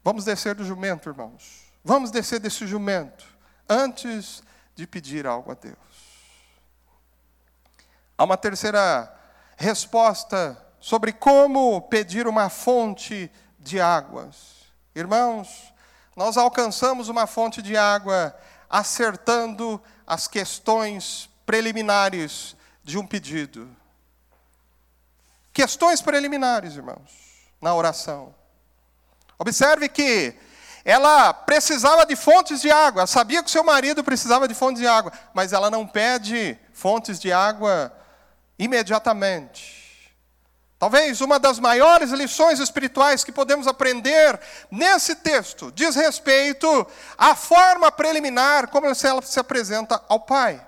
[0.05, 1.67] Vamos descer do jumento, irmãos.
[1.85, 3.25] Vamos descer desse jumento
[3.69, 4.43] antes
[4.75, 5.77] de pedir algo a Deus.
[8.19, 9.15] Há uma terceira
[9.57, 14.65] resposta sobre como pedir uma fonte de águas.
[14.93, 15.73] Irmãos,
[16.17, 18.37] nós alcançamos uma fonte de água
[18.69, 23.71] acertando as questões preliminares de um pedido.
[25.53, 27.13] Questões preliminares, irmãos,
[27.61, 28.35] na oração.
[29.39, 30.35] Observe que
[30.85, 35.13] ela precisava de fontes de água, sabia que seu marido precisava de fontes de água,
[35.33, 37.93] mas ela não pede fontes de água
[38.59, 39.79] imediatamente.
[40.79, 44.39] Talvez uma das maiores lições espirituais que podemos aprender
[44.71, 50.65] nesse texto diz respeito à forma preliminar como ela se apresenta ao Pai.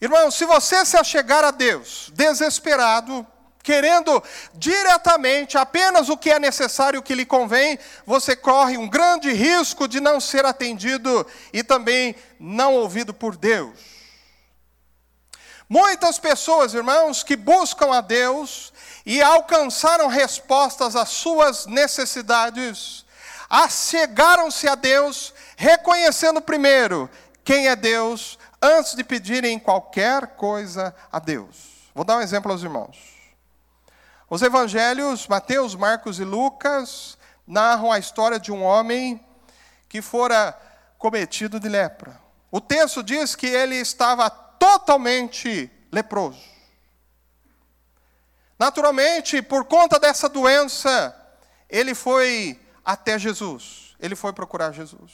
[0.00, 3.26] Irmão, se você se achegar a Deus desesperado,
[3.62, 9.32] querendo diretamente apenas o que é necessário, o que lhe convém, você corre um grande
[9.32, 13.91] risco de não ser atendido e também não ouvido por Deus.
[15.72, 18.74] Muitas pessoas, irmãos, que buscam a Deus
[19.06, 23.06] e alcançaram respostas às suas necessidades,
[23.70, 27.08] chegaram-se a Deus reconhecendo primeiro
[27.42, 31.88] quem é Deus antes de pedirem qualquer coisa a Deus.
[31.94, 32.98] Vou dar um exemplo aos irmãos.
[34.28, 39.24] Os evangelhos, Mateus, Marcos e Lucas, narram a história de um homem
[39.88, 40.54] que fora
[40.98, 42.20] cometido de lepra.
[42.50, 46.38] O texto diz que ele estava totalmente leproso.
[48.56, 51.12] Naturalmente, por conta dessa doença,
[51.68, 55.10] ele foi até Jesus, ele foi procurar Jesus.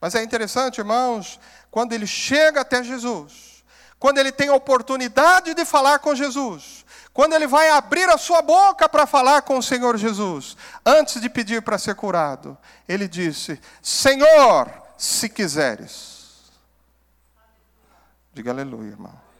[0.00, 1.38] Mas é interessante, irmãos,
[1.70, 3.62] quando ele chega até Jesus,
[3.98, 8.40] quando ele tem a oportunidade de falar com Jesus, quando ele vai abrir a sua
[8.40, 12.56] boca para falar com o Senhor Jesus, antes de pedir para ser curado,
[12.88, 16.09] ele disse: Senhor, se quiseres.
[18.32, 19.30] Diga aleluia, irmão.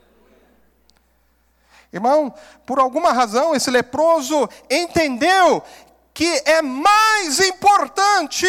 [1.92, 5.62] Irmão, por alguma razão, esse leproso entendeu
[6.14, 8.46] que é mais importante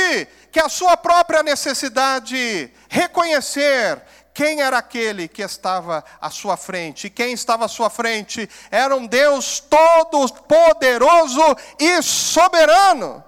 [0.51, 4.01] que a sua própria necessidade reconhecer
[4.33, 7.07] quem era aquele que estava à sua frente.
[7.07, 11.41] E quem estava à sua frente era um Deus todo-poderoso
[11.79, 13.23] e soberano.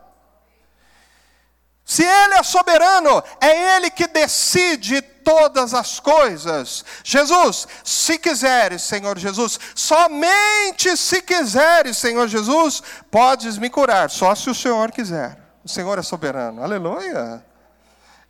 [1.86, 6.84] Se Ele é soberano, é Ele que decide todas as coisas.
[7.04, 12.82] Jesus, se quiseres, Senhor Jesus, somente se quiseres, Senhor Jesus,
[13.12, 15.38] podes me curar, só se o Senhor quiser.
[15.64, 16.64] O Senhor é soberano.
[16.64, 17.44] Aleluia.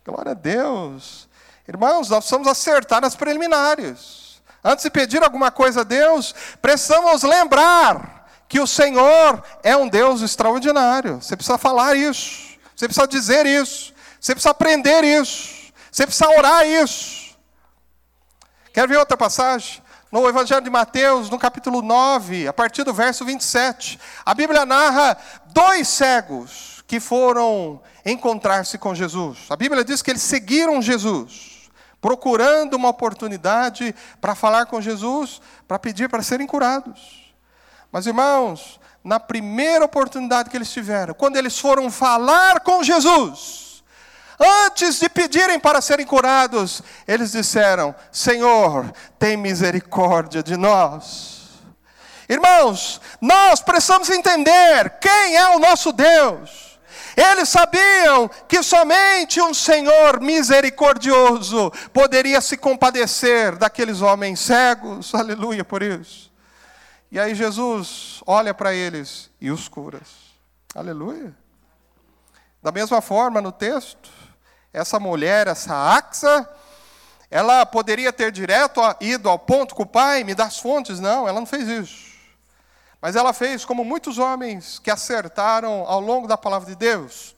[0.04, 1.28] Glória a Deus.
[1.66, 4.42] Irmãos, nós precisamos acertar nas preliminares.
[4.62, 10.22] Antes de pedir alguma coisa a Deus, precisamos lembrar que o Senhor é um Deus
[10.22, 11.20] extraordinário.
[11.20, 16.66] Você precisa falar isso, você precisa dizer isso, você precisa aprender isso, você precisa orar
[16.66, 17.36] isso.
[18.72, 19.82] Quer ver outra passagem?
[20.10, 25.16] No Evangelho de Mateus, no capítulo 9, a partir do verso 27, a Bíblia narra
[25.46, 29.38] dois cegos que foram encontrar-se com Jesus.
[29.50, 31.54] A Bíblia diz que eles seguiram Jesus
[32.04, 37.32] procurando uma oportunidade para falar com Jesus, para pedir para serem curados.
[37.90, 43.84] Mas, irmãos, na primeira oportunidade que eles tiveram, quando eles foram falar com Jesus,
[44.40, 51.34] antes de pedirem para serem curados, eles disseram: Senhor, tem misericórdia de nós.
[52.26, 56.78] Irmãos, nós precisamos entender quem é o nosso Deus.
[57.14, 65.82] Eles sabiam que somente um Senhor misericordioso poderia se compadecer daqueles homens cegos, aleluia por
[65.82, 66.32] isso.
[67.12, 70.00] E aí Jesus olha para eles e os cura,
[70.74, 71.34] aleluia.
[72.62, 74.10] Da mesma forma, no texto,
[74.72, 76.48] essa mulher, essa Axa,
[77.30, 81.28] ela poderia ter direto ido ao ponto com o pai, me dá as fontes, não,
[81.28, 82.14] ela não fez isso.
[83.00, 87.36] Mas ela fez como muitos homens que acertaram ao longo da palavra de Deus.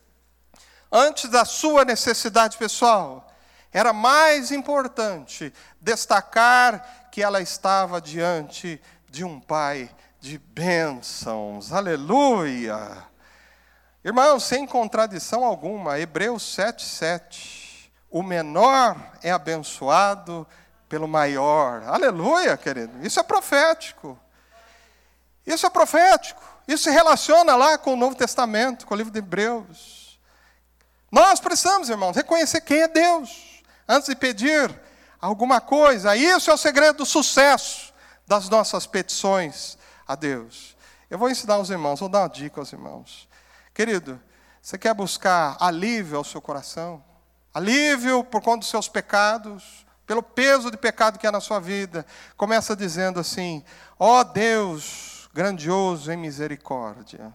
[0.93, 3.27] Antes da sua necessidade pessoal,
[3.73, 8.81] era mais importante destacar que ela estava diante
[9.11, 9.91] de um pai
[10.27, 11.73] de bênçãos.
[11.73, 13.05] Aleluia!
[14.05, 17.93] Irmãos, sem contradição alguma, Hebreus 7,7.
[18.11, 20.45] O menor é abençoado
[20.89, 21.85] pelo maior.
[21.85, 23.07] Aleluia, querido.
[23.07, 24.19] Isso é profético.
[25.47, 26.43] Isso é profético.
[26.67, 30.19] Isso se relaciona lá com o Novo Testamento, com o livro de Hebreus.
[31.09, 34.75] Nós precisamos, irmãos, reconhecer quem é Deus antes de pedir
[35.21, 36.17] alguma coisa.
[36.17, 37.95] Isso é o segredo do sucesso
[38.27, 40.77] das nossas petições a Deus.
[41.11, 43.29] Eu vou ensinar aos irmãos, vou dar uma dica aos irmãos.
[43.73, 44.21] Querido,
[44.61, 47.03] você quer buscar alívio ao seu coração?
[47.55, 52.05] Alívio por conta dos seus pecados, pelo peso de pecado que há na sua vida.
[52.37, 53.65] Começa dizendo assim:
[53.99, 57.35] Ó oh Deus, grandioso em misericórdia.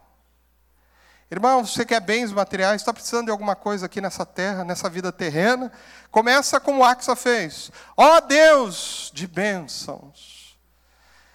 [1.31, 5.13] Irmão, você quer bens materiais, está precisando de alguma coisa aqui nessa terra, nessa vida
[5.13, 5.71] terrena?
[6.11, 7.71] Começa como Axa fez.
[7.95, 10.40] Ó oh, Deus de bênçãos.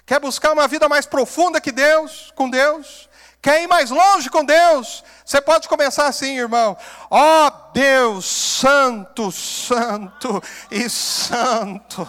[0.06, 3.08] Quer buscar uma vida mais profunda que Deus, com Deus?
[3.42, 5.02] Quer ir mais longe com Deus?
[5.24, 6.76] Você pode começar assim, irmão.
[7.10, 10.40] Ó oh, Deus, santo, santo
[10.70, 12.08] e santo.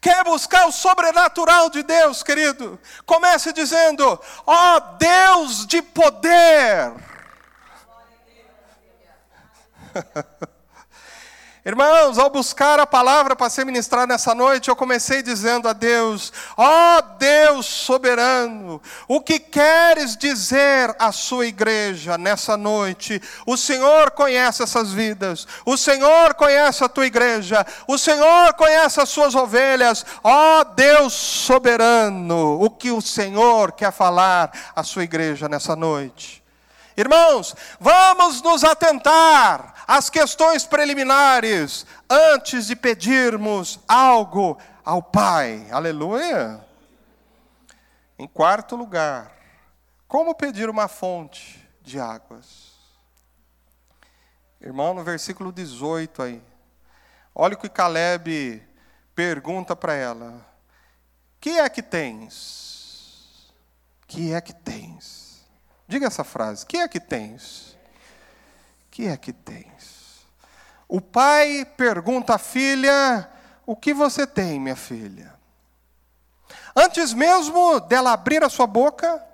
[0.00, 2.78] Quer buscar o sobrenatural de Deus, querido?
[3.06, 6.92] Comece dizendo: ó oh, Deus de poder.
[11.66, 16.30] Irmãos, ao buscar a palavra para ser ministrada nessa noite, eu comecei dizendo a Deus:
[16.58, 23.18] ó oh, Deus soberano, o que queres dizer à sua igreja nessa noite?
[23.46, 29.08] O Senhor conhece essas vidas, o Senhor conhece a tua igreja, o Senhor conhece as
[29.08, 35.48] suas ovelhas, ó oh, Deus soberano, o que o Senhor quer falar à sua igreja
[35.48, 36.43] nessa noite?
[36.96, 45.66] Irmãos, vamos nos atentar às questões preliminares antes de pedirmos algo ao Pai.
[45.72, 46.64] Aleluia.
[48.16, 49.32] Em quarto lugar,
[50.06, 52.74] como pedir uma fonte de águas?
[54.60, 56.42] Irmão, no versículo 18 aí.
[57.34, 58.62] Olha o que Caleb
[59.16, 60.46] pergunta para ela:
[61.40, 63.52] Que é que tens?
[64.06, 65.23] Que é que tens?
[65.86, 67.76] Diga essa frase: Que é que tens?
[68.90, 70.26] Que é que tens?
[70.88, 73.28] O pai pergunta à filha:
[73.66, 75.34] O que você tem, minha filha?
[76.76, 79.24] Antes mesmo dela abrir a sua boca,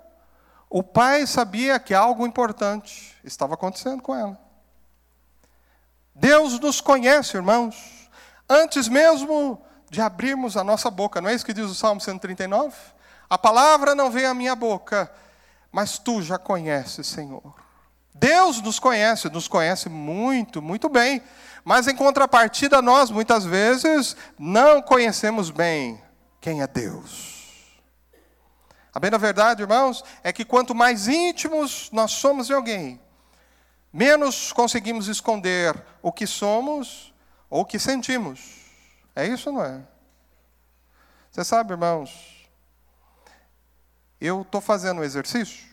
[0.69, 4.39] o pai sabia que algo importante estava acontecendo com ela.
[6.13, 8.09] Deus nos conhece, irmãos,
[8.47, 12.75] antes mesmo de abrirmos a nossa boca, não é isso que diz o Salmo 139?
[13.29, 15.11] A palavra não vem à minha boca,
[15.71, 17.53] mas tu já conheces, Senhor.
[18.13, 21.23] Deus nos conhece, nos conhece muito, muito bem,
[21.63, 26.01] mas em contrapartida, nós muitas vezes não conhecemos bem
[26.39, 27.39] quem é Deus.
[28.93, 32.99] A bem da verdade, irmãos, é que quanto mais íntimos nós somos de alguém,
[33.93, 37.13] menos conseguimos esconder o que somos
[37.49, 38.41] ou o que sentimos.
[39.15, 39.81] É isso, não é?
[41.31, 42.40] Você sabe, irmãos,
[44.21, 45.65] eu estou fazendo um exercício.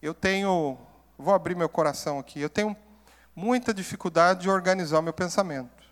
[0.00, 0.78] Eu tenho,
[1.18, 2.74] vou abrir meu coração aqui, eu tenho
[3.36, 5.84] muita dificuldade de organizar o meu pensamento.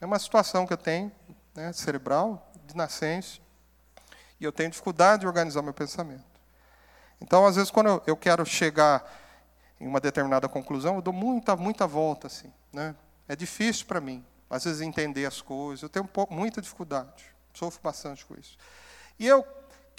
[0.00, 1.10] É uma situação que eu tenho,
[1.54, 3.40] né, cerebral, de nascença,
[4.38, 6.24] e eu tenho dificuldade de organizar meu pensamento.
[7.20, 9.04] Então, às vezes, quando eu, eu quero chegar
[9.78, 12.94] em uma determinada conclusão, eu dou muita, muita volta, assim, né?
[13.28, 15.82] É difícil para mim, às vezes, entender as coisas.
[15.82, 18.56] Eu tenho um pouco, muita dificuldade, sofro bastante com isso.
[19.18, 19.44] E eu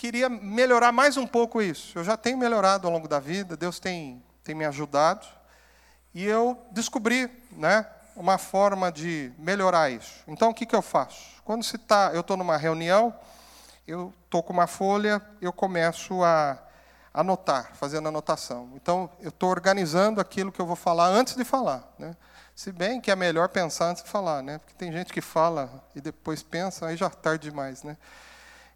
[0.02, 1.96] queria melhorar mais um pouco isso.
[1.96, 5.28] Eu já tenho melhorado ao longo da vida, Deus tem, tem me ajudado.
[6.12, 7.86] E eu descobri né,
[8.16, 10.24] uma forma de melhorar isso.
[10.28, 11.40] Então, o que, que eu faço?
[11.46, 13.14] Quando se tá, eu estou numa reunião,
[13.88, 16.58] eu estou com uma folha, eu começo a
[17.14, 18.72] anotar, fazendo anotação.
[18.74, 21.88] Então, eu estou organizando aquilo que eu vou falar antes de falar.
[22.00, 22.18] Né?
[22.56, 24.58] Se bem que é melhor pensar antes de falar, né?
[24.58, 27.84] porque tem gente que fala e depois pensa, aí já é tarde demais.
[27.84, 27.96] Né?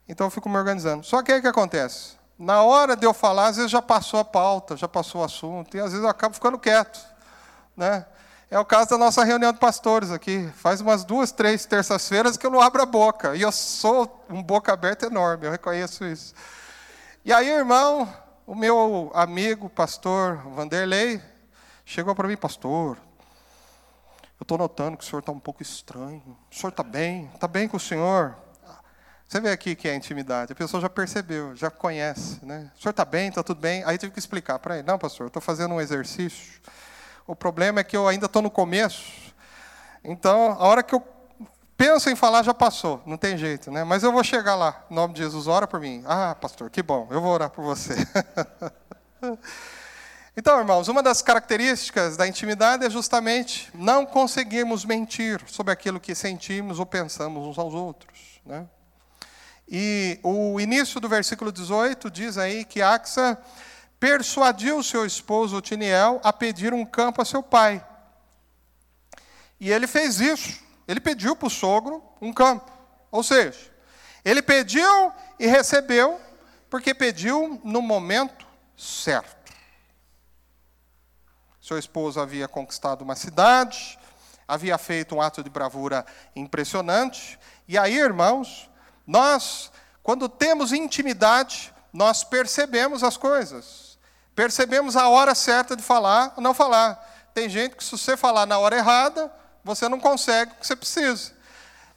[0.07, 1.03] Então eu fico me organizando.
[1.03, 2.15] Só que aí o que acontece?
[2.37, 5.77] Na hora de eu falar, às vezes já passou a pauta, já passou o assunto,
[5.77, 6.99] e às vezes eu acabo ficando quieto.
[7.75, 8.05] Né?
[8.51, 10.49] É o caso da nossa reunião de pastores aqui.
[10.55, 13.35] Faz umas duas, três terças-feiras que eu não abro a boca.
[13.35, 16.33] E eu sou um boca aberta enorme, eu reconheço isso.
[17.23, 18.07] E aí, irmão,
[18.45, 21.21] o meu amigo, pastor Vanderlei,
[21.83, 22.97] chegou para mim, pastor,
[24.39, 26.37] eu estou notando que o senhor está um pouco estranho.
[26.51, 27.29] O senhor está bem?
[27.33, 28.35] Está bem com o senhor?
[29.27, 30.53] Você vê aqui que é intimidade.
[30.53, 32.43] A pessoa já percebeu, já conhece.
[32.45, 32.71] Né?
[32.77, 33.29] O senhor está bem?
[33.29, 33.83] Está tudo bem?
[33.83, 34.87] Aí tive que explicar para ele.
[34.87, 36.61] Não, pastor, estou fazendo um exercício.
[37.25, 39.33] O problema é que eu ainda estou no começo.
[40.03, 41.03] Então, a hora que eu
[41.75, 43.01] penso em falar, já passou.
[43.05, 43.71] Não tem jeito.
[43.71, 43.83] Né?
[43.83, 44.85] Mas eu vou chegar lá.
[44.91, 46.03] Em nome de Jesus, ora por mim.
[46.05, 47.07] Ah, pastor, que bom.
[47.09, 47.95] Eu vou orar por você.
[50.37, 56.13] Então, irmãos, uma das características da intimidade é justamente não conseguirmos mentir sobre aquilo que
[56.13, 58.41] sentimos ou pensamos uns aos outros.
[58.45, 58.67] Né?
[59.67, 63.37] E o início do versículo 18 diz aí que Axa
[63.99, 67.83] persuadiu seu esposo Otiniel a pedir um campo a seu pai.
[69.59, 70.63] E ele fez isso.
[70.87, 72.71] Ele pediu para o sogro um campo.
[73.11, 73.57] Ou seja,
[74.23, 76.19] ele pediu e recebeu,
[76.69, 78.45] porque pediu no momento
[78.77, 79.53] certo.
[81.61, 83.97] Seu esposo havia conquistado uma cidade,
[84.47, 86.05] havia feito um ato de bravura
[86.35, 87.39] impressionante.
[87.67, 88.69] E aí, irmãos,
[89.05, 93.97] nós, quando temos intimidade, nós percebemos as coisas.
[94.35, 97.29] Percebemos a hora certa de falar ou não falar.
[97.33, 99.31] Tem gente que, se você falar na hora errada,
[99.63, 101.33] você não consegue o que você precisa.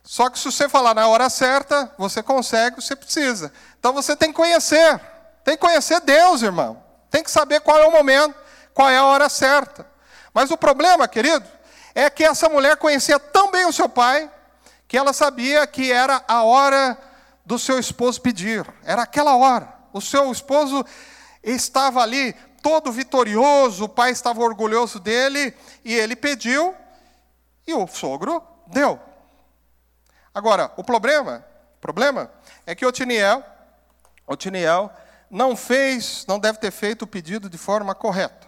[0.02, 3.52] Só que se você falar na hora certa, você consegue o que você precisa.
[3.78, 5.00] Então você tem que conhecer.
[5.44, 6.82] Tem que conhecer Deus, irmão.
[7.10, 8.34] Tem que saber qual é o momento,
[8.72, 9.86] qual é a hora certa.
[10.32, 11.46] Mas o problema, querido,
[11.94, 14.30] é que essa mulher conhecia tão bem o seu pai,
[14.88, 16.98] que ela sabia que era a hora
[17.44, 19.72] do seu esposo pedir, era aquela hora.
[19.92, 20.84] O seu esposo
[21.42, 22.32] estava ali
[22.62, 26.74] todo vitorioso, o pai estava orgulhoso dele, e ele pediu,
[27.66, 28.98] e o sogro deu.
[30.34, 31.44] Agora, o problema,
[31.80, 32.30] problema
[32.66, 33.44] é que Otiniel,
[34.26, 34.90] Otiniel
[35.30, 38.46] não fez, não deve ter feito o pedido de forma correta.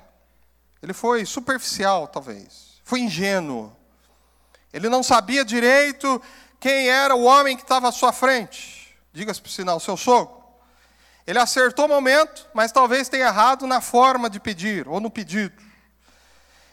[0.82, 2.80] Ele foi superficial, talvez.
[2.82, 3.76] Foi ingênuo.
[4.72, 6.20] Ele não sabia direito
[6.58, 8.96] quem era o homem que estava à sua frente.
[9.12, 10.40] Diga-se por sinal, seu sogro.
[11.26, 15.70] Ele acertou o momento, mas talvez tenha errado na forma de pedir, ou no pedido.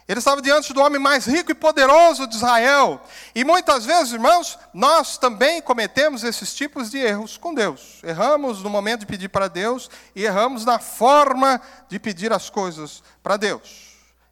[0.07, 3.01] Ele estava diante do homem mais rico e poderoso de Israel.
[3.35, 7.99] E muitas vezes, irmãos, nós também cometemos esses tipos de erros com Deus.
[8.03, 13.03] Erramos no momento de pedir para Deus e erramos na forma de pedir as coisas
[13.21, 13.86] para Deus.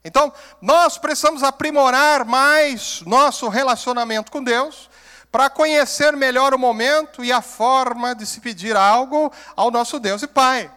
[0.06, 0.32] Então,
[0.62, 4.88] nós precisamos aprimorar mais nosso relacionamento com Deus
[5.32, 10.22] para conhecer melhor o momento e a forma de se pedir algo ao nosso Deus
[10.22, 10.70] e Pai.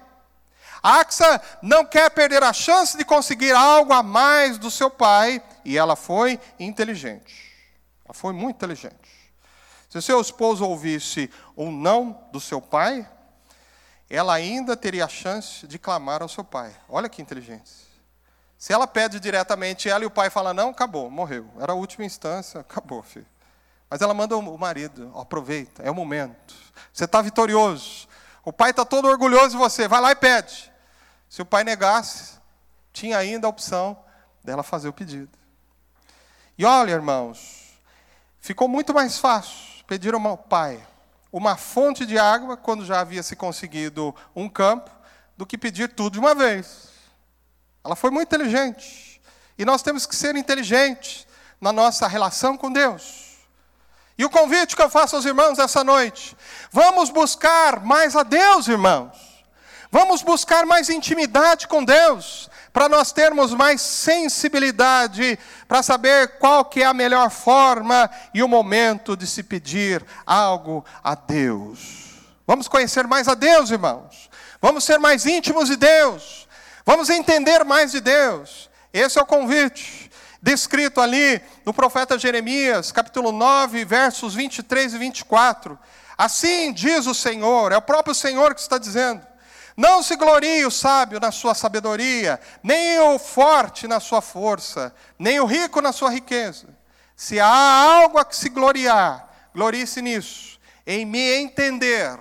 [0.82, 5.43] A Axa não quer perder a chance de conseguir algo a mais do seu pai,
[5.63, 7.53] e ela foi inteligente.
[8.05, 8.95] Ela foi muito inteligente.
[9.91, 13.07] Se seu esposo ouvisse um não do seu pai,
[14.09, 16.75] ela ainda teria a chance de clamar ao seu pai.
[16.89, 17.88] Olha que inteligente.
[18.60, 21.49] Se ela pede diretamente ela e o pai fala não, acabou, morreu.
[21.62, 23.26] Era a última instância, acabou, filho.
[23.89, 26.53] Mas ela manda o marido, aproveita, é o momento.
[26.93, 28.07] Você está vitorioso.
[28.43, 30.72] O pai está todo orgulhoso de você, vai lá e pede.
[31.30, 32.38] Se o pai negasse,
[32.91, 33.97] tinha ainda a opção
[34.43, 35.32] dela fazer o pedido.
[36.57, 37.80] E olha, irmãos,
[38.41, 40.86] ficou muito mais fácil pedir ao pai
[41.32, 44.91] uma fonte de água, quando já havia se conseguido um campo,
[45.38, 46.88] do que pedir tudo de uma vez.
[47.84, 49.21] Ela foi muito inteligente.
[49.57, 51.27] E nós temos que ser inteligentes
[51.59, 53.30] na nossa relação com Deus.
[54.17, 56.36] E o convite que eu faço aos irmãos essa noite:
[56.71, 59.30] vamos buscar mais a Deus, irmãos.
[59.91, 62.49] Vamos buscar mais intimidade com Deus.
[62.71, 68.47] para nós termos mais sensibilidade para saber qual que é a melhor forma e o
[68.47, 71.80] momento de se pedir algo a Deus.
[72.45, 74.30] Vamos conhecer mais a Deus, irmãos.
[74.61, 76.38] Vamos ser mais íntimos de Deus.
[76.89, 78.67] Vamos entender mais de Deus.
[78.91, 80.09] Esse é o convite
[80.41, 85.77] descrito ali no profeta Jeremias, capítulo 9, versos 23 e 24.
[86.17, 89.21] Assim diz o Senhor, é o próprio Senhor que está dizendo:
[89.77, 95.39] não se glorie o sábio na sua sabedoria, nem o forte na sua força, nem
[95.39, 96.69] o rico na sua riqueza.
[97.15, 102.19] Se há algo a que se gloriar, glorie-se nisso, em me entender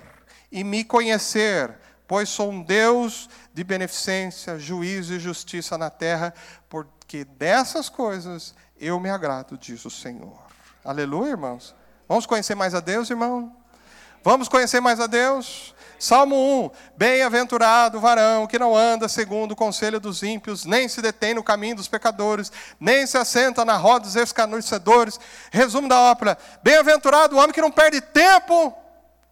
[0.51, 1.75] e me conhecer,
[2.07, 3.27] pois sou um Deus
[3.59, 6.33] de beneficência, juízo e justiça na terra,
[6.69, 10.39] porque dessas coisas eu me agrado, diz o Senhor.
[10.81, 11.75] Aleluia, irmãos.
[12.07, 13.53] Vamos conhecer mais a Deus, irmão?
[14.23, 15.75] Vamos conhecer mais a Deus?
[15.99, 21.01] Salmo 1: Bem-aventurado o varão que não anda segundo o conselho dos ímpios, nem se
[21.01, 25.19] detém no caminho dos pecadores, nem se assenta na roda dos escarnecedores.
[25.51, 28.73] Resumo da ópera: Bem-aventurado o homem que não perde tempo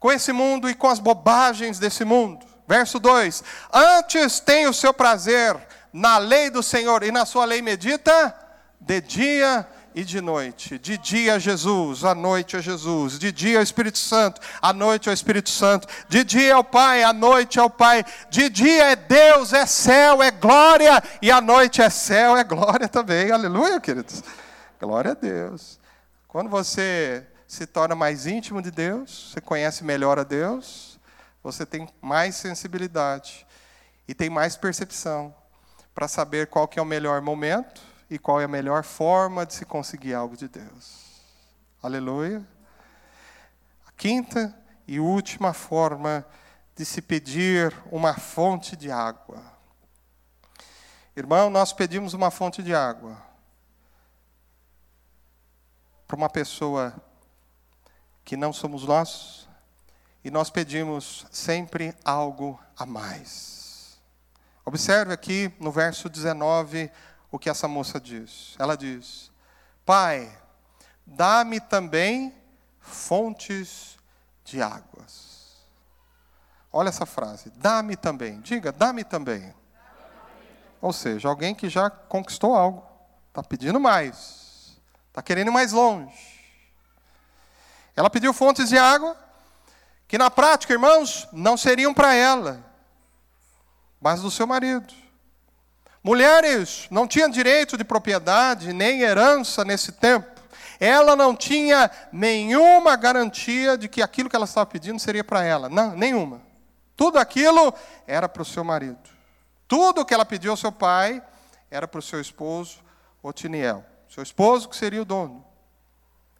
[0.01, 2.56] com esse mundo e com as bobagens desse mundo.
[2.67, 3.43] Verso 2:
[3.73, 5.55] Antes tem o seu prazer
[5.93, 8.35] na lei do Senhor e na sua lei medita
[8.79, 10.77] de dia e de noite.
[10.77, 13.17] De dia Jesus, à noite é Jesus.
[13.17, 15.87] De dia é o Espírito Santo, à noite é o Espírito Santo.
[16.07, 18.05] De dia é o Pai, à noite é o Pai.
[18.29, 21.01] De dia é Deus, é céu, é glória.
[21.21, 23.31] E à noite é céu, é glória também.
[23.31, 24.23] Aleluia, queridos.
[24.79, 25.79] Glória a Deus.
[26.27, 30.96] Quando você se torna mais íntimo de Deus, você conhece melhor a Deus,
[31.47, 33.47] você tem mais sensibilidade
[34.05, 35.33] e tem mais percepção
[35.95, 39.53] para saber qual que é o melhor momento e qual é a melhor forma de
[39.53, 41.21] se conseguir algo de Deus.
[41.81, 42.45] Aleluia.
[43.87, 44.53] A quinta
[44.85, 46.25] e última forma
[46.75, 49.41] de se pedir uma fonte de água.
[51.15, 53.17] Irmão, nós pedimos uma fonte de água
[56.05, 56.93] para uma pessoa
[58.25, 59.46] que não somos nós,
[60.27, 63.97] e nós pedimos sempre algo a mais.
[64.65, 66.91] Observe aqui no verso 19
[67.31, 68.53] o que essa moça diz.
[68.59, 69.31] Ela diz:
[69.85, 70.29] Pai,
[71.05, 72.35] dá-me também
[72.81, 73.97] fontes
[74.43, 75.55] de águas.
[76.73, 78.41] Olha essa frase, dá-me também.
[78.41, 79.55] Diga, dá-me também.
[80.81, 82.85] Ou seja, alguém que já conquistou algo,
[83.29, 86.37] está pedindo mais, está querendo ir mais longe.
[87.95, 89.15] Ela pediu fontes de água,
[90.07, 92.63] que na prática, irmãos, não seriam para ela,
[93.99, 94.93] mas do seu marido.
[96.01, 100.37] Mulheres não tinham direito de propriedade nem herança nesse tempo.
[100.79, 105.67] Ela não tinha nenhuma garantia de que aquilo que ela estava pedindo seria para ela.
[105.67, 106.41] Não, nenhuma.
[106.95, 107.73] Tudo aquilo
[108.05, 109.09] era para o seu marido.
[109.67, 111.21] Tudo que ela pediu ao seu pai
[111.69, 112.77] era para o seu esposo,
[113.21, 113.83] Otiniel.
[114.07, 115.43] Seu esposo que seria o dono.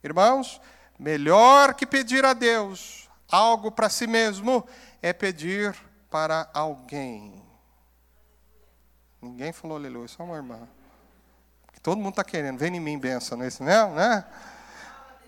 [0.02, 0.62] Irmãos,
[0.98, 4.68] melhor que pedir a Deus algo para si mesmo
[5.02, 5.76] é pedir
[6.10, 7.44] para alguém.
[9.22, 10.68] Ninguém falou aleluia, só uma irmã.
[11.82, 14.26] Todo mundo está querendo, vem em mim benção, não é isso mesmo, né?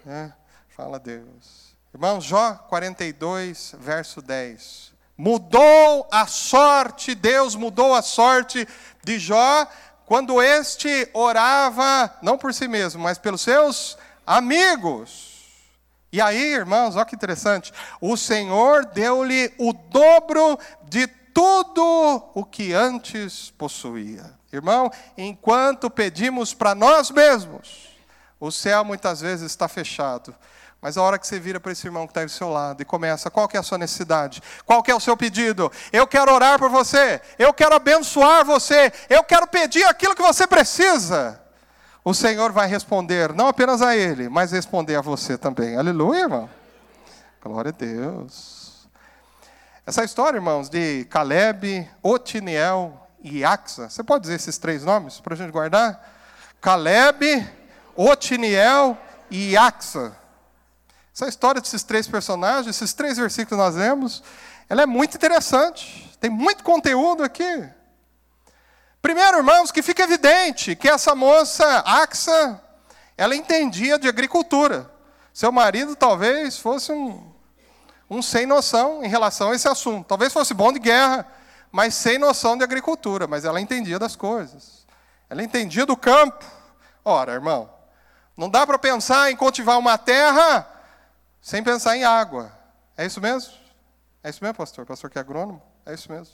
[0.06, 0.32] É,
[0.70, 1.76] fala Deus.
[1.94, 4.94] Irmãos, Jó 42, verso 10.
[5.18, 8.68] Mudou a sorte, Deus mudou a sorte
[9.04, 9.68] de Jó
[10.06, 15.29] quando este orava, não por si mesmo, mas pelos seus amigos.
[16.12, 17.72] E aí, irmãos, olha que interessante.
[18.02, 24.34] O Senhor deu-lhe o dobro de tudo o que antes possuía.
[24.52, 27.90] Irmão, enquanto pedimos para nós mesmos,
[28.40, 30.36] o céu muitas vezes está fechado.
[30.82, 32.86] Mas a hora que você vira para esse irmão que está ao seu lado e
[32.86, 34.42] começa, qual que é a sua necessidade?
[34.66, 35.72] Qual que é o seu pedido?
[35.92, 40.48] Eu quero orar por você, eu quero abençoar você, eu quero pedir aquilo que você
[40.48, 41.40] precisa.
[42.04, 45.76] O Senhor vai responder, não apenas a ele, mas responder a você também.
[45.76, 46.50] Aleluia, irmão.
[47.42, 48.88] Glória a Deus.
[49.86, 55.34] Essa história, irmãos, de Caleb, Otiniel e Axa, você pode dizer esses três nomes para
[55.34, 56.02] a gente guardar?
[56.62, 57.46] Caleb,
[57.96, 58.98] Otiniel
[59.30, 60.16] e Axa.
[61.14, 64.24] Essa história desses três personagens, esses três versículos que nós lemos,
[64.70, 66.10] ela é muito interessante.
[66.20, 67.70] Tem muito conteúdo aqui.
[69.02, 72.62] Primeiro, irmãos, que fica evidente que essa moça, Axa,
[73.18, 74.90] ela entendia de agricultura.
[75.34, 77.30] Seu marido talvez fosse um
[78.10, 80.08] um sem noção em relação a esse assunto.
[80.08, 81.28] Talvez fosse bom de guerra,
[81.72, 83.28] mas sem noção de agricultura.
[83.28, 84.88] Mas ela entendia das coisas.
[85.30, 86.44] Ela entendia do campo.
[87.06, 87.70] Ora, irmão,
[88.36, 90.68] não dá para pensar em cultivar uma terra
[91.40, 92.52] sem pensar em água.
[92.98, 93.54] É isso mesmo?
[94.24, 94.86] É isso mesmo, pastor?
[94.86, 95.62] Pastor que é agrônomo?
[95.86, 96.34] É isso mesmo.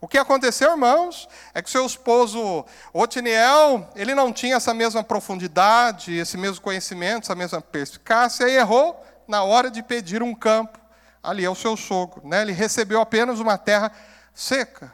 [0.00, 6.14] O que aconteceu, irmãos, é que seu esposo Otiniel, ele não tinha essa mesma profundidade,
[6.14, 10.78] esse mesmo conhecimento, essa mesma perspicácia, e errou na hora de pedir um campo
[11.22, 12.26] ali ao seu sogro.
[12.26, 12.42] Né?
[12.42, 13.90] Ele recebeu apenas uma terra
[14.34, 14.92] seca.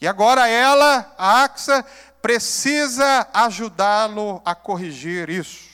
[0.00, 1.84] E agora ela, a Axa,
[2.20, 5.66] precisa ajudá-lo a corrigir isso.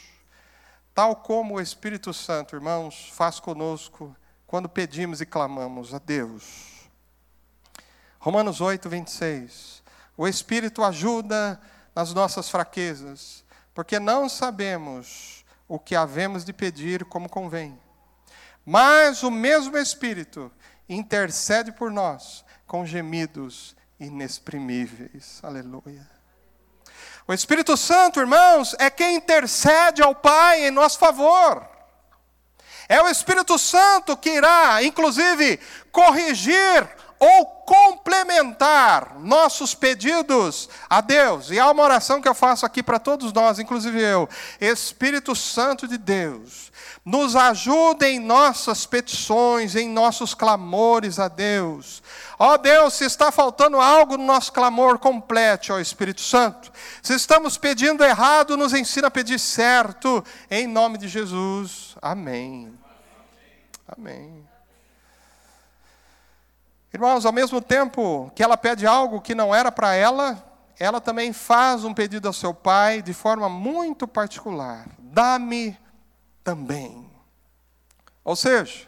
[0.94, 4.14] Tal como o Espírito Santo, irmãos, faz conosco
[4.46, 6.71] quando pedimos e clamamos a Deus.
[8.22, 9.82] Romanos 8, 26.
[10.16, 11.60] O Espírito ajuda
[11.92, 13.44] nas nossas fraquezas,
[13.74, 17.76] porque não sabemos o que havemos de pedir como convém.
[18.64, 20.52] Mas o mesmo Espírito
[20.88, 25.40] intercede por nós com gemidos inexprimíveis.
[25.42, 26.08] Aleluia.
[27.26, 31.68] O Espírito Santo, irmãos, é quem intercede ao Pai em nosso favor.
[32.88, 35.58] É o Espírito Santo que irá, inclusive,
[35.90, 36.88] corrigir
[37.22, 37.46] ou
[38.43, 41.51] complementar nossos pedidos a Deus.
[41.51, 44.28] E há uma oração que eu faço aqui para todos nós, inclusive eu.
[44.61, 46.72] Espírito Santo de Deus,
[47.05, 52.03] nos ajude em nossas petições, em nossos clamores a Deus.
[52.38, 56.72] Ó Deus, se está faltando algo no nosso clamor, complete, ó Espírito Santo.
[57.03, 61.95] Se estamos pedindo errado, nos ensina a pedir certo, em nome de Jesus.
[62.03, 62.72] Amém.
[63.86, 64.51] Amém.
[66.93, 70.45] Irmãos, ao mesmo tempo que ela pede algo que não era para ela,
[70.78, 75.78] ela também faz um pedido ao seu pai de forma muito particular: dá-me
[76.45, 77.11] também.
[78.22, 78.86] Ou seja,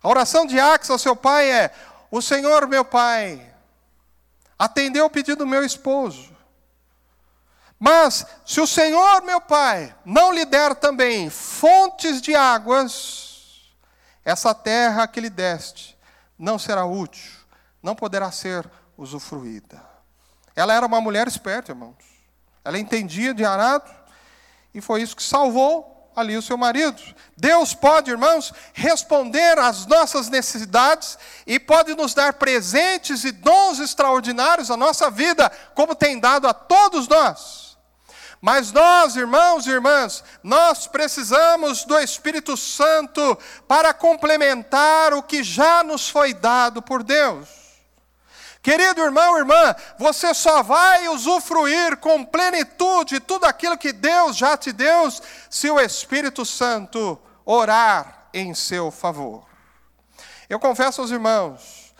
[0.00, 1.74] a oração de Ax ao seu pai é:
[2.12, 3.54] O Senhor, meu pai,
[4.56, 6.30] atendeu o pedido do meu esposo.
[7.76, 13.72] Mas, se o Senhor, meu pai, não lhe der também fontes de águas,
[14.24, 15.98] essa terra que lhe deste
[16.40, 17.30] não será útil,
[17.82, 19.80] não poderá ser usufruída.
[20.56, 21.94] Ela era uma mulher esperta, irmãos.
[22.64, 23.90] Ela entendia de arado
[24.72, 27.00] e foi isso que salvou ali o seu marido.
[27.36, 34.70] Deus pode, irmãos, responder às nossas necessidades e pode nos dar presentes e dons extraordinários
[34.70, 37.69] à nossa vida, como tem dado a todos nós.
[38.40, 43.38] Mas nós, irmãos e irmãs, nós precisamos do Espírito Santo
[43.68, 47.48] para complementar o que já nos foi dado por Deus.
[48.62, 54.70] Querido irmão, irmã, você só vai usufruir com plenitude tudo aquilo que Deus já te
[54.70, 55.08] deu,
[55.48, 59.46] se o Espírito Santo orar em seu favor.
[60.48, 61.94] Eu confesso aos irmãos,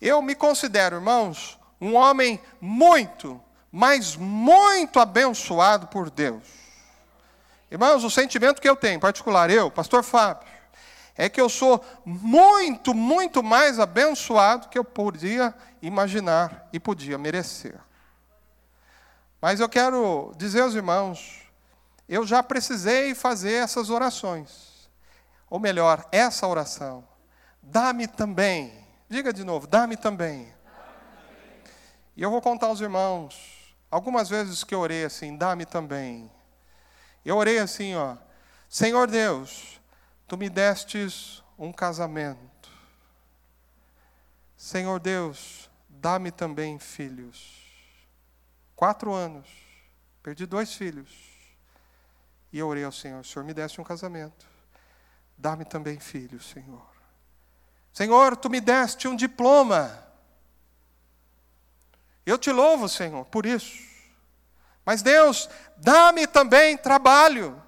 [0.00, 3.40] eu me considero, irmãos, um homem muito,
[3.70, 6.42] mas muito abençoado por Deus.
[7.70, 10.48] Irmãos, o sentimento que eu tenho, em particular eu, pastor Fábio,
[11.14, 17.78] é que eu sou muito, muito mais abençoado que eu podia imaginar e podia merecer.
[19.40, 21.42] Mas eu quero dizer aos irmãos,
[22.08, 24.88] eu já precisei fazer essas orações.
[25.50, 27.06] Ou melhor, essa oração.
[27.62, 28.72] Dá-me também.
[29.08, 30.52] Diga de novo, dá-me também.
[32.16, 33.57] E eu vou contar aos irmãos
[33.90, 36.30] Algumas vezes que eu orei assim, dá-me também.
[37.24, 38.16] Eu orei assim, ó.
[38.68, 39.80] Senhor Deus,
[40.26, 42.48] tu me destes um casamento.
[44.56, 47.64] Senhor Deus, dá-me também filhos.
[48.76, 49.48] Quatro anos,
[50.22, 51.08] perdi dois filhos.
[52.52, 54.46] E eu orei ao Senhor: Senhor, me deste um casamento.
[55.36, 56.86] Dá-me também filhos, Senhor.
[57.92, 60.07] Senhor, tu me deste um diploma.
[62.28, 63.78] Eu te louvo, Senhor, por isso.
[64.84, 65.48] Mas Deus,
[65.78, 67.62] dá-me também trabalho.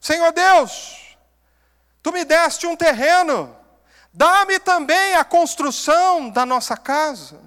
[0.00, 1.16] Senhor Deus,
[2.00, 3.56] tu me deste um terreno,
[4.12, 7.40] dá-me também a construção da nossa casa.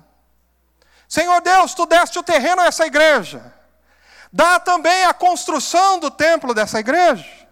[1.07, 3.53] Senhor Deus, tu deste o terreno a essa igreja,
[4.34, 7.47] dá também a construção do templo dessa igreja.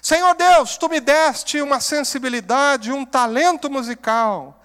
[0.00, 4.63] Senhor Deus, tu me deste uma sensibilidade, um talento musical.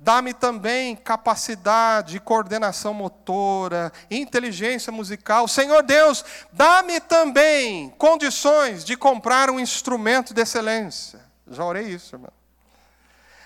[0.00, 5.48] Dá-me também capacidade, coordenação motora, inteligência musical.
[5.48, 11.20] Senhor Deus, dá-me também condições de comprar um instrumento de excelência.
[11.48, 12.32] Já orei isso, irmão.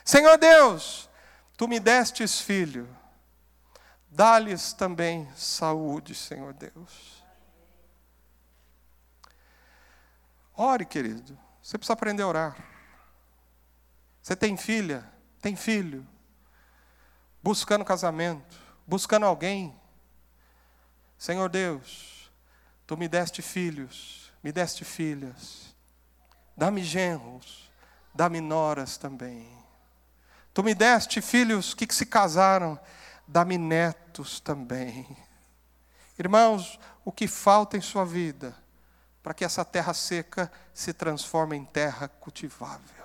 [0.05, 1.09] Senhor Deus,
[1.57, 2.87] tu me destes filho.
[4.11, 7.25] Dá-lhes também saúde, Senhor Deus.
[10.55, 11.39] Ore, querido.
[11.63, 12.57] Você precisa aprender a orar.
[14.21, 15.03] Você tem filha,
[15.41, 16.07] tem filho
[17.43, 19.75] buscando casamento, buscando alguém.
[21.19, 22.31] Senhor Deus,
[22.87, 25.75] tu me deste filhos, me deste filhas,
[26.57, 27.71] dá-me genros,
[28.15, 29.51] dá-me noras também.
[30.55, 32.79] Tu me deste filhos que, que se casaram,
[33.27, 35.17] dá-me netos também.
[36.19, 38.55] Irmãos, o que falta em sua vida
[39.23, 43.03] para que essa terra seca se transforme em terra cultivável?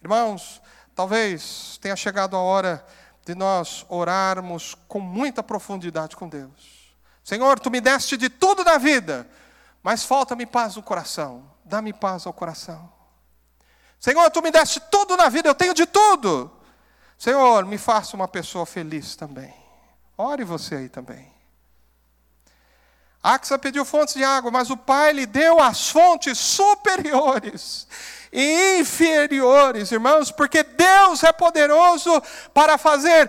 [0.00, 0.62] Irmãos,
[0.94, 2.84] talvez tenha chegado a hora
[3.24, 6.94] de nós orarmos com muita profundidade com Deus.
[7.22, 9.28] Senhor, tu me deste de tudo na vida,
[9.82, 11.50] mas falta-me paz no coração.
[11.64, 12.92] Dá-me paz ao coração.
[13.98, 16.50] Senhor, tu me deste tudo na vida, eu tenho de tudo.
[17.18, 19.54] Senhor, me faça uma pessoa feliz também.
[20.16, 21.30] Ore você aí também.
[23.22, 27.86] Axa pediu fontes de água, mas o pai lhe deu as fontes superiores
[28.32, 32.22] e inferiores, irmãos, porque Deus é poderoso
[32.54, 33.28] para fazer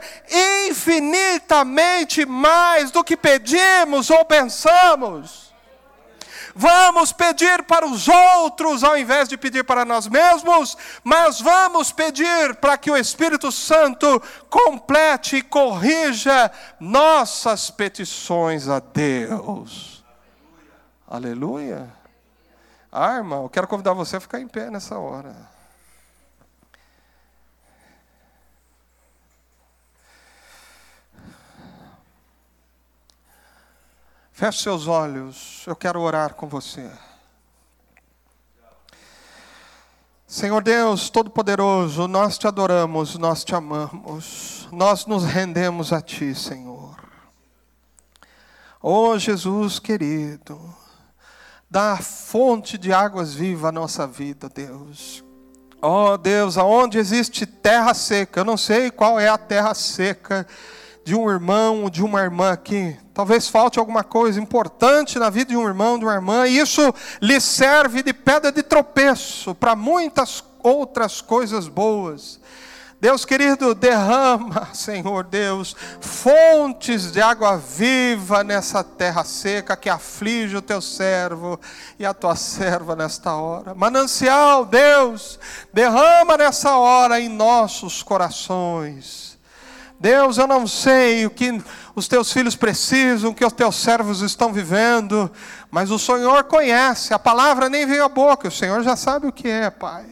[0.69, 5.51] infinitamente mais do que pedimos ou pensamos.
[6.53, 12.55] Vamos pedir para os outros ao invés de pedir para nós mesmos, mas vamos pedir
[12.55, 20.03] para que o Espírito Santo complete e corrija nossas petições a Deus.
[21.07, 22.00] Aleluia.
[22.91, 23.37] Aleluia.
[23.37, 25.49] Ah, eu quero convidar você a ficar em pé nessa hora.
[34.33, 36.91] Feche seus olhos, eu quero orar com você.
[40.25, 46.97] Senhor Deus Todo-Poderoso, nós te adoramos, nós te amamos, nós nos rendemos a Ti, Senhor.
[48.81, 50.73] Oh Jesus querido,
[51.71, 55.23] dá fonte de águas vivas à nossa vida, Deus.
[55.81, 60.45] Oh Deus, aonde existe terra seca, eu não sei qual é a terra seca
[61.05, 62.95] de um irmão ou de uma irmã aqui.
[63.13, 66.93] Talvez falte alguma coisa importante na vida de um irmão, de uma irmã, e isso
[67.21, 72.39] lhe serve de pedra de tropeço para muitas outras coisas boas.
[73.01, 80.61] Deus querido, derrama, Senhor Deus, fontes de água viva nessa terra seca que aflige o
[80.61, 81.59] teu servo
[81.99, 83.73] e a tua serva nesta hora.
[83.73, 85.39] Manancial, Deus,
[85.73, 89.31] derrama nessa hora em nossos corações
[90.01, 91.61] Deus, eu não sei o que
[91.95, 95.31] os teus filhos precisam, o que os teus servos estão vivendo,
[95.69, 99.31] mas o Senhor conhece, a palavra nem veio à boca, o Senhor já sabe o
[99.31, 100.05] que é, Pai.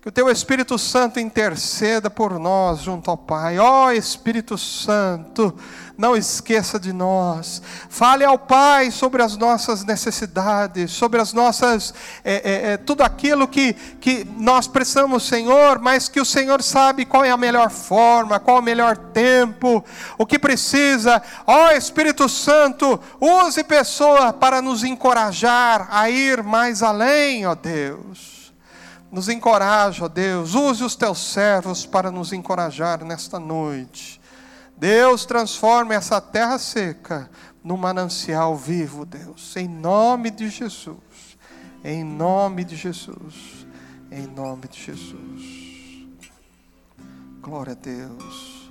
[0.00, 3.58] Que o teu Espírito Santo interceda por nós junto ao Pai.
[3.58, 5.54] Ó oh, Espírito Santo,
[5.94, 7.60] não esqueça de nós.
[7.90, 11.92] Fale ao Pai sobre as nossas necessidades, sobre as nossas.
[12.24, 17.04] É, é, é, tudo aquilo que, que nós precisamos, Senhor, mas que o Senhor sabe
[17.04, 19.84] qual é a melhor forma, qual o melhor tempo,
[20.16, 21.20] o que precisa.
[21.46, 28.29] Ó oh, Espírito Santo, use pessoa para nos encorajar a ir mais além, ó Deus.
[29.10, 34.20] Nos encoraja, Deus, use os teus servos para nos encorajar nesta noite.
[34.76, 37.28] Deus, transforme essa terra seca
[37.62, 40.98] num manancial vivo, Deus, em nome de Jesus.
[41.82, 43.66] Em nome de Jesus.
[44.10, 46.06] Em nome de Jesus.
[47.40, 48.70] Glória a Deus.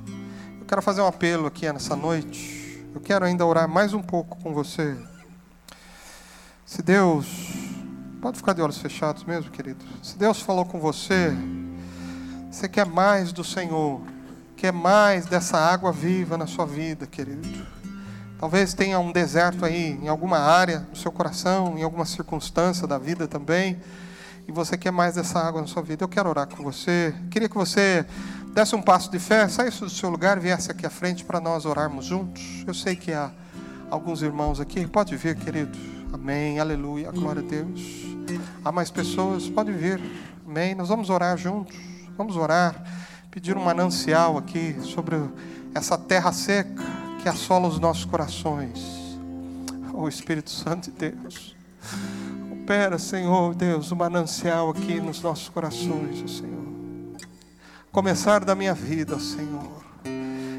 [0.59, 2.85] Eu quero fazer um apelo aqui nessa noite.
[2.93, 4.95] Eu quero ainda orar mais um pouco com você.
[6.65, 7.25] Se Deus
[8.21, 9.83] Pode ficar de olhos fechados mesmo, querido.
[10.03, 11.33] Se Deus falou com você,
[12.51, 14.01] você quer mais do Senhor,
[14.57, 17.47] quer mais dessa água viva na sua vida, querido.
[18.37, 22.97] Talvez tenha um deserto aí em alguma área do seu coração, em alguma circunstância da
[22.97, 23.79] vida também,
[24.45, 26.03] e você quer mais dessa água na sua vida.
[26.03, 27.15] Eu quero orar com você.
[27.31, 28.05] Queria que você
[28.53, 31.65] desse um passo de fé, saísse do seu lugar viesse aqui à frente para nós
[31.65, 32.65] orarmos juntos.
[32.67, 33.31] Eu sei que há
[33.89, 34.85] alguns irmãos aqui.
[34.87, 35.98] Pode vir, querido.
[36.11, 36.59] Amém.
[36.59, 37.11] Aleluia.
[37.11, 37.81] Glória a Deus.
[38.65, 39.47] Há mais pessoas?
[39.47, 40.01] Pode vir.
[40.45, 40.73] Amém.
[40.73, 41.77] Nós vamos orar juntos.
[42.17, 42.83] Vamos orar.
[43.29, 45.17] Pedir um manancial aqui sobre
[45.73, 46.83] essa terra seca
[47.21, 48.79] que assola os nossos corações.
[49.93, 51.55] O oh, Espírito Santo de Deus.
[52.51, 56.59] Opera, Senhor Deus, o um manancial aqui nos nossos corações, oh Senhor.
[57.91, 59.83] Começar da minha vida, oh Senhor.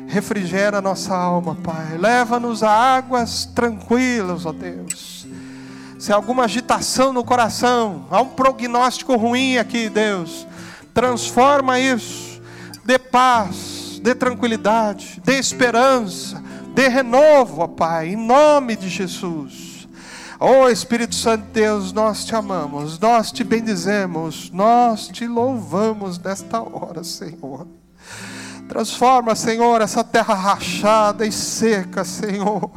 [0.06, 1.98] Refrigera a nossa alma, Pai.
[1.98, 5.19] Leva-nos a águas tranquilas, ó Deus
[6.00, 10.46] se há alguma agitação no coração, há um prognóstico ruim aqui, Deus,
[10.94, 12.40] transforma isso,
[12.86, 16.42] dê paz, dê tranquilidade, dê esperança,
[16.74, 19.86] dê renovo, ó Pai, em nome de Jesus.
[20.40, 26.62] Oh Espírito Santo de Deus, nós te amamos, nós te bendizemos, nós te louvamos nesta
[26.62, 27.68] hora, Senhor.
[28.66, 32.70] Transforma, Senhor, essa terra rachada e seca, Senhor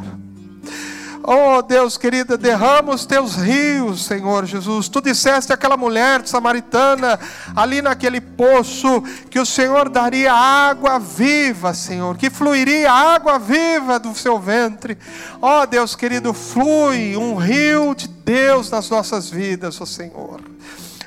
[1.26, 4.90] Oh Deus querida, derrama os teus rios, Senhor Jesus.
[4.90, 7.18] Tu disseste àquela mulher samaritana,
[7.56, 14.14] ali naquele poço, que o Senhor daria água viva, Senhor, que fluiria água viva do
[14.14, 14.98] seu ventre.
[15.42, 20.42] Oh Deus querido, flui um rio de Deus nas nossas vidas, oh Senhor.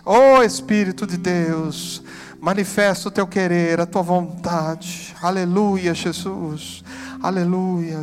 [0.02, 2.02] Oh Espírito de Deus,
[2.40, 5.14] manifesta o teu querer, a tua vontade.
[5.20, 6.82] Aleluia, Jesus.
[7.22, 8.02] Aleluia.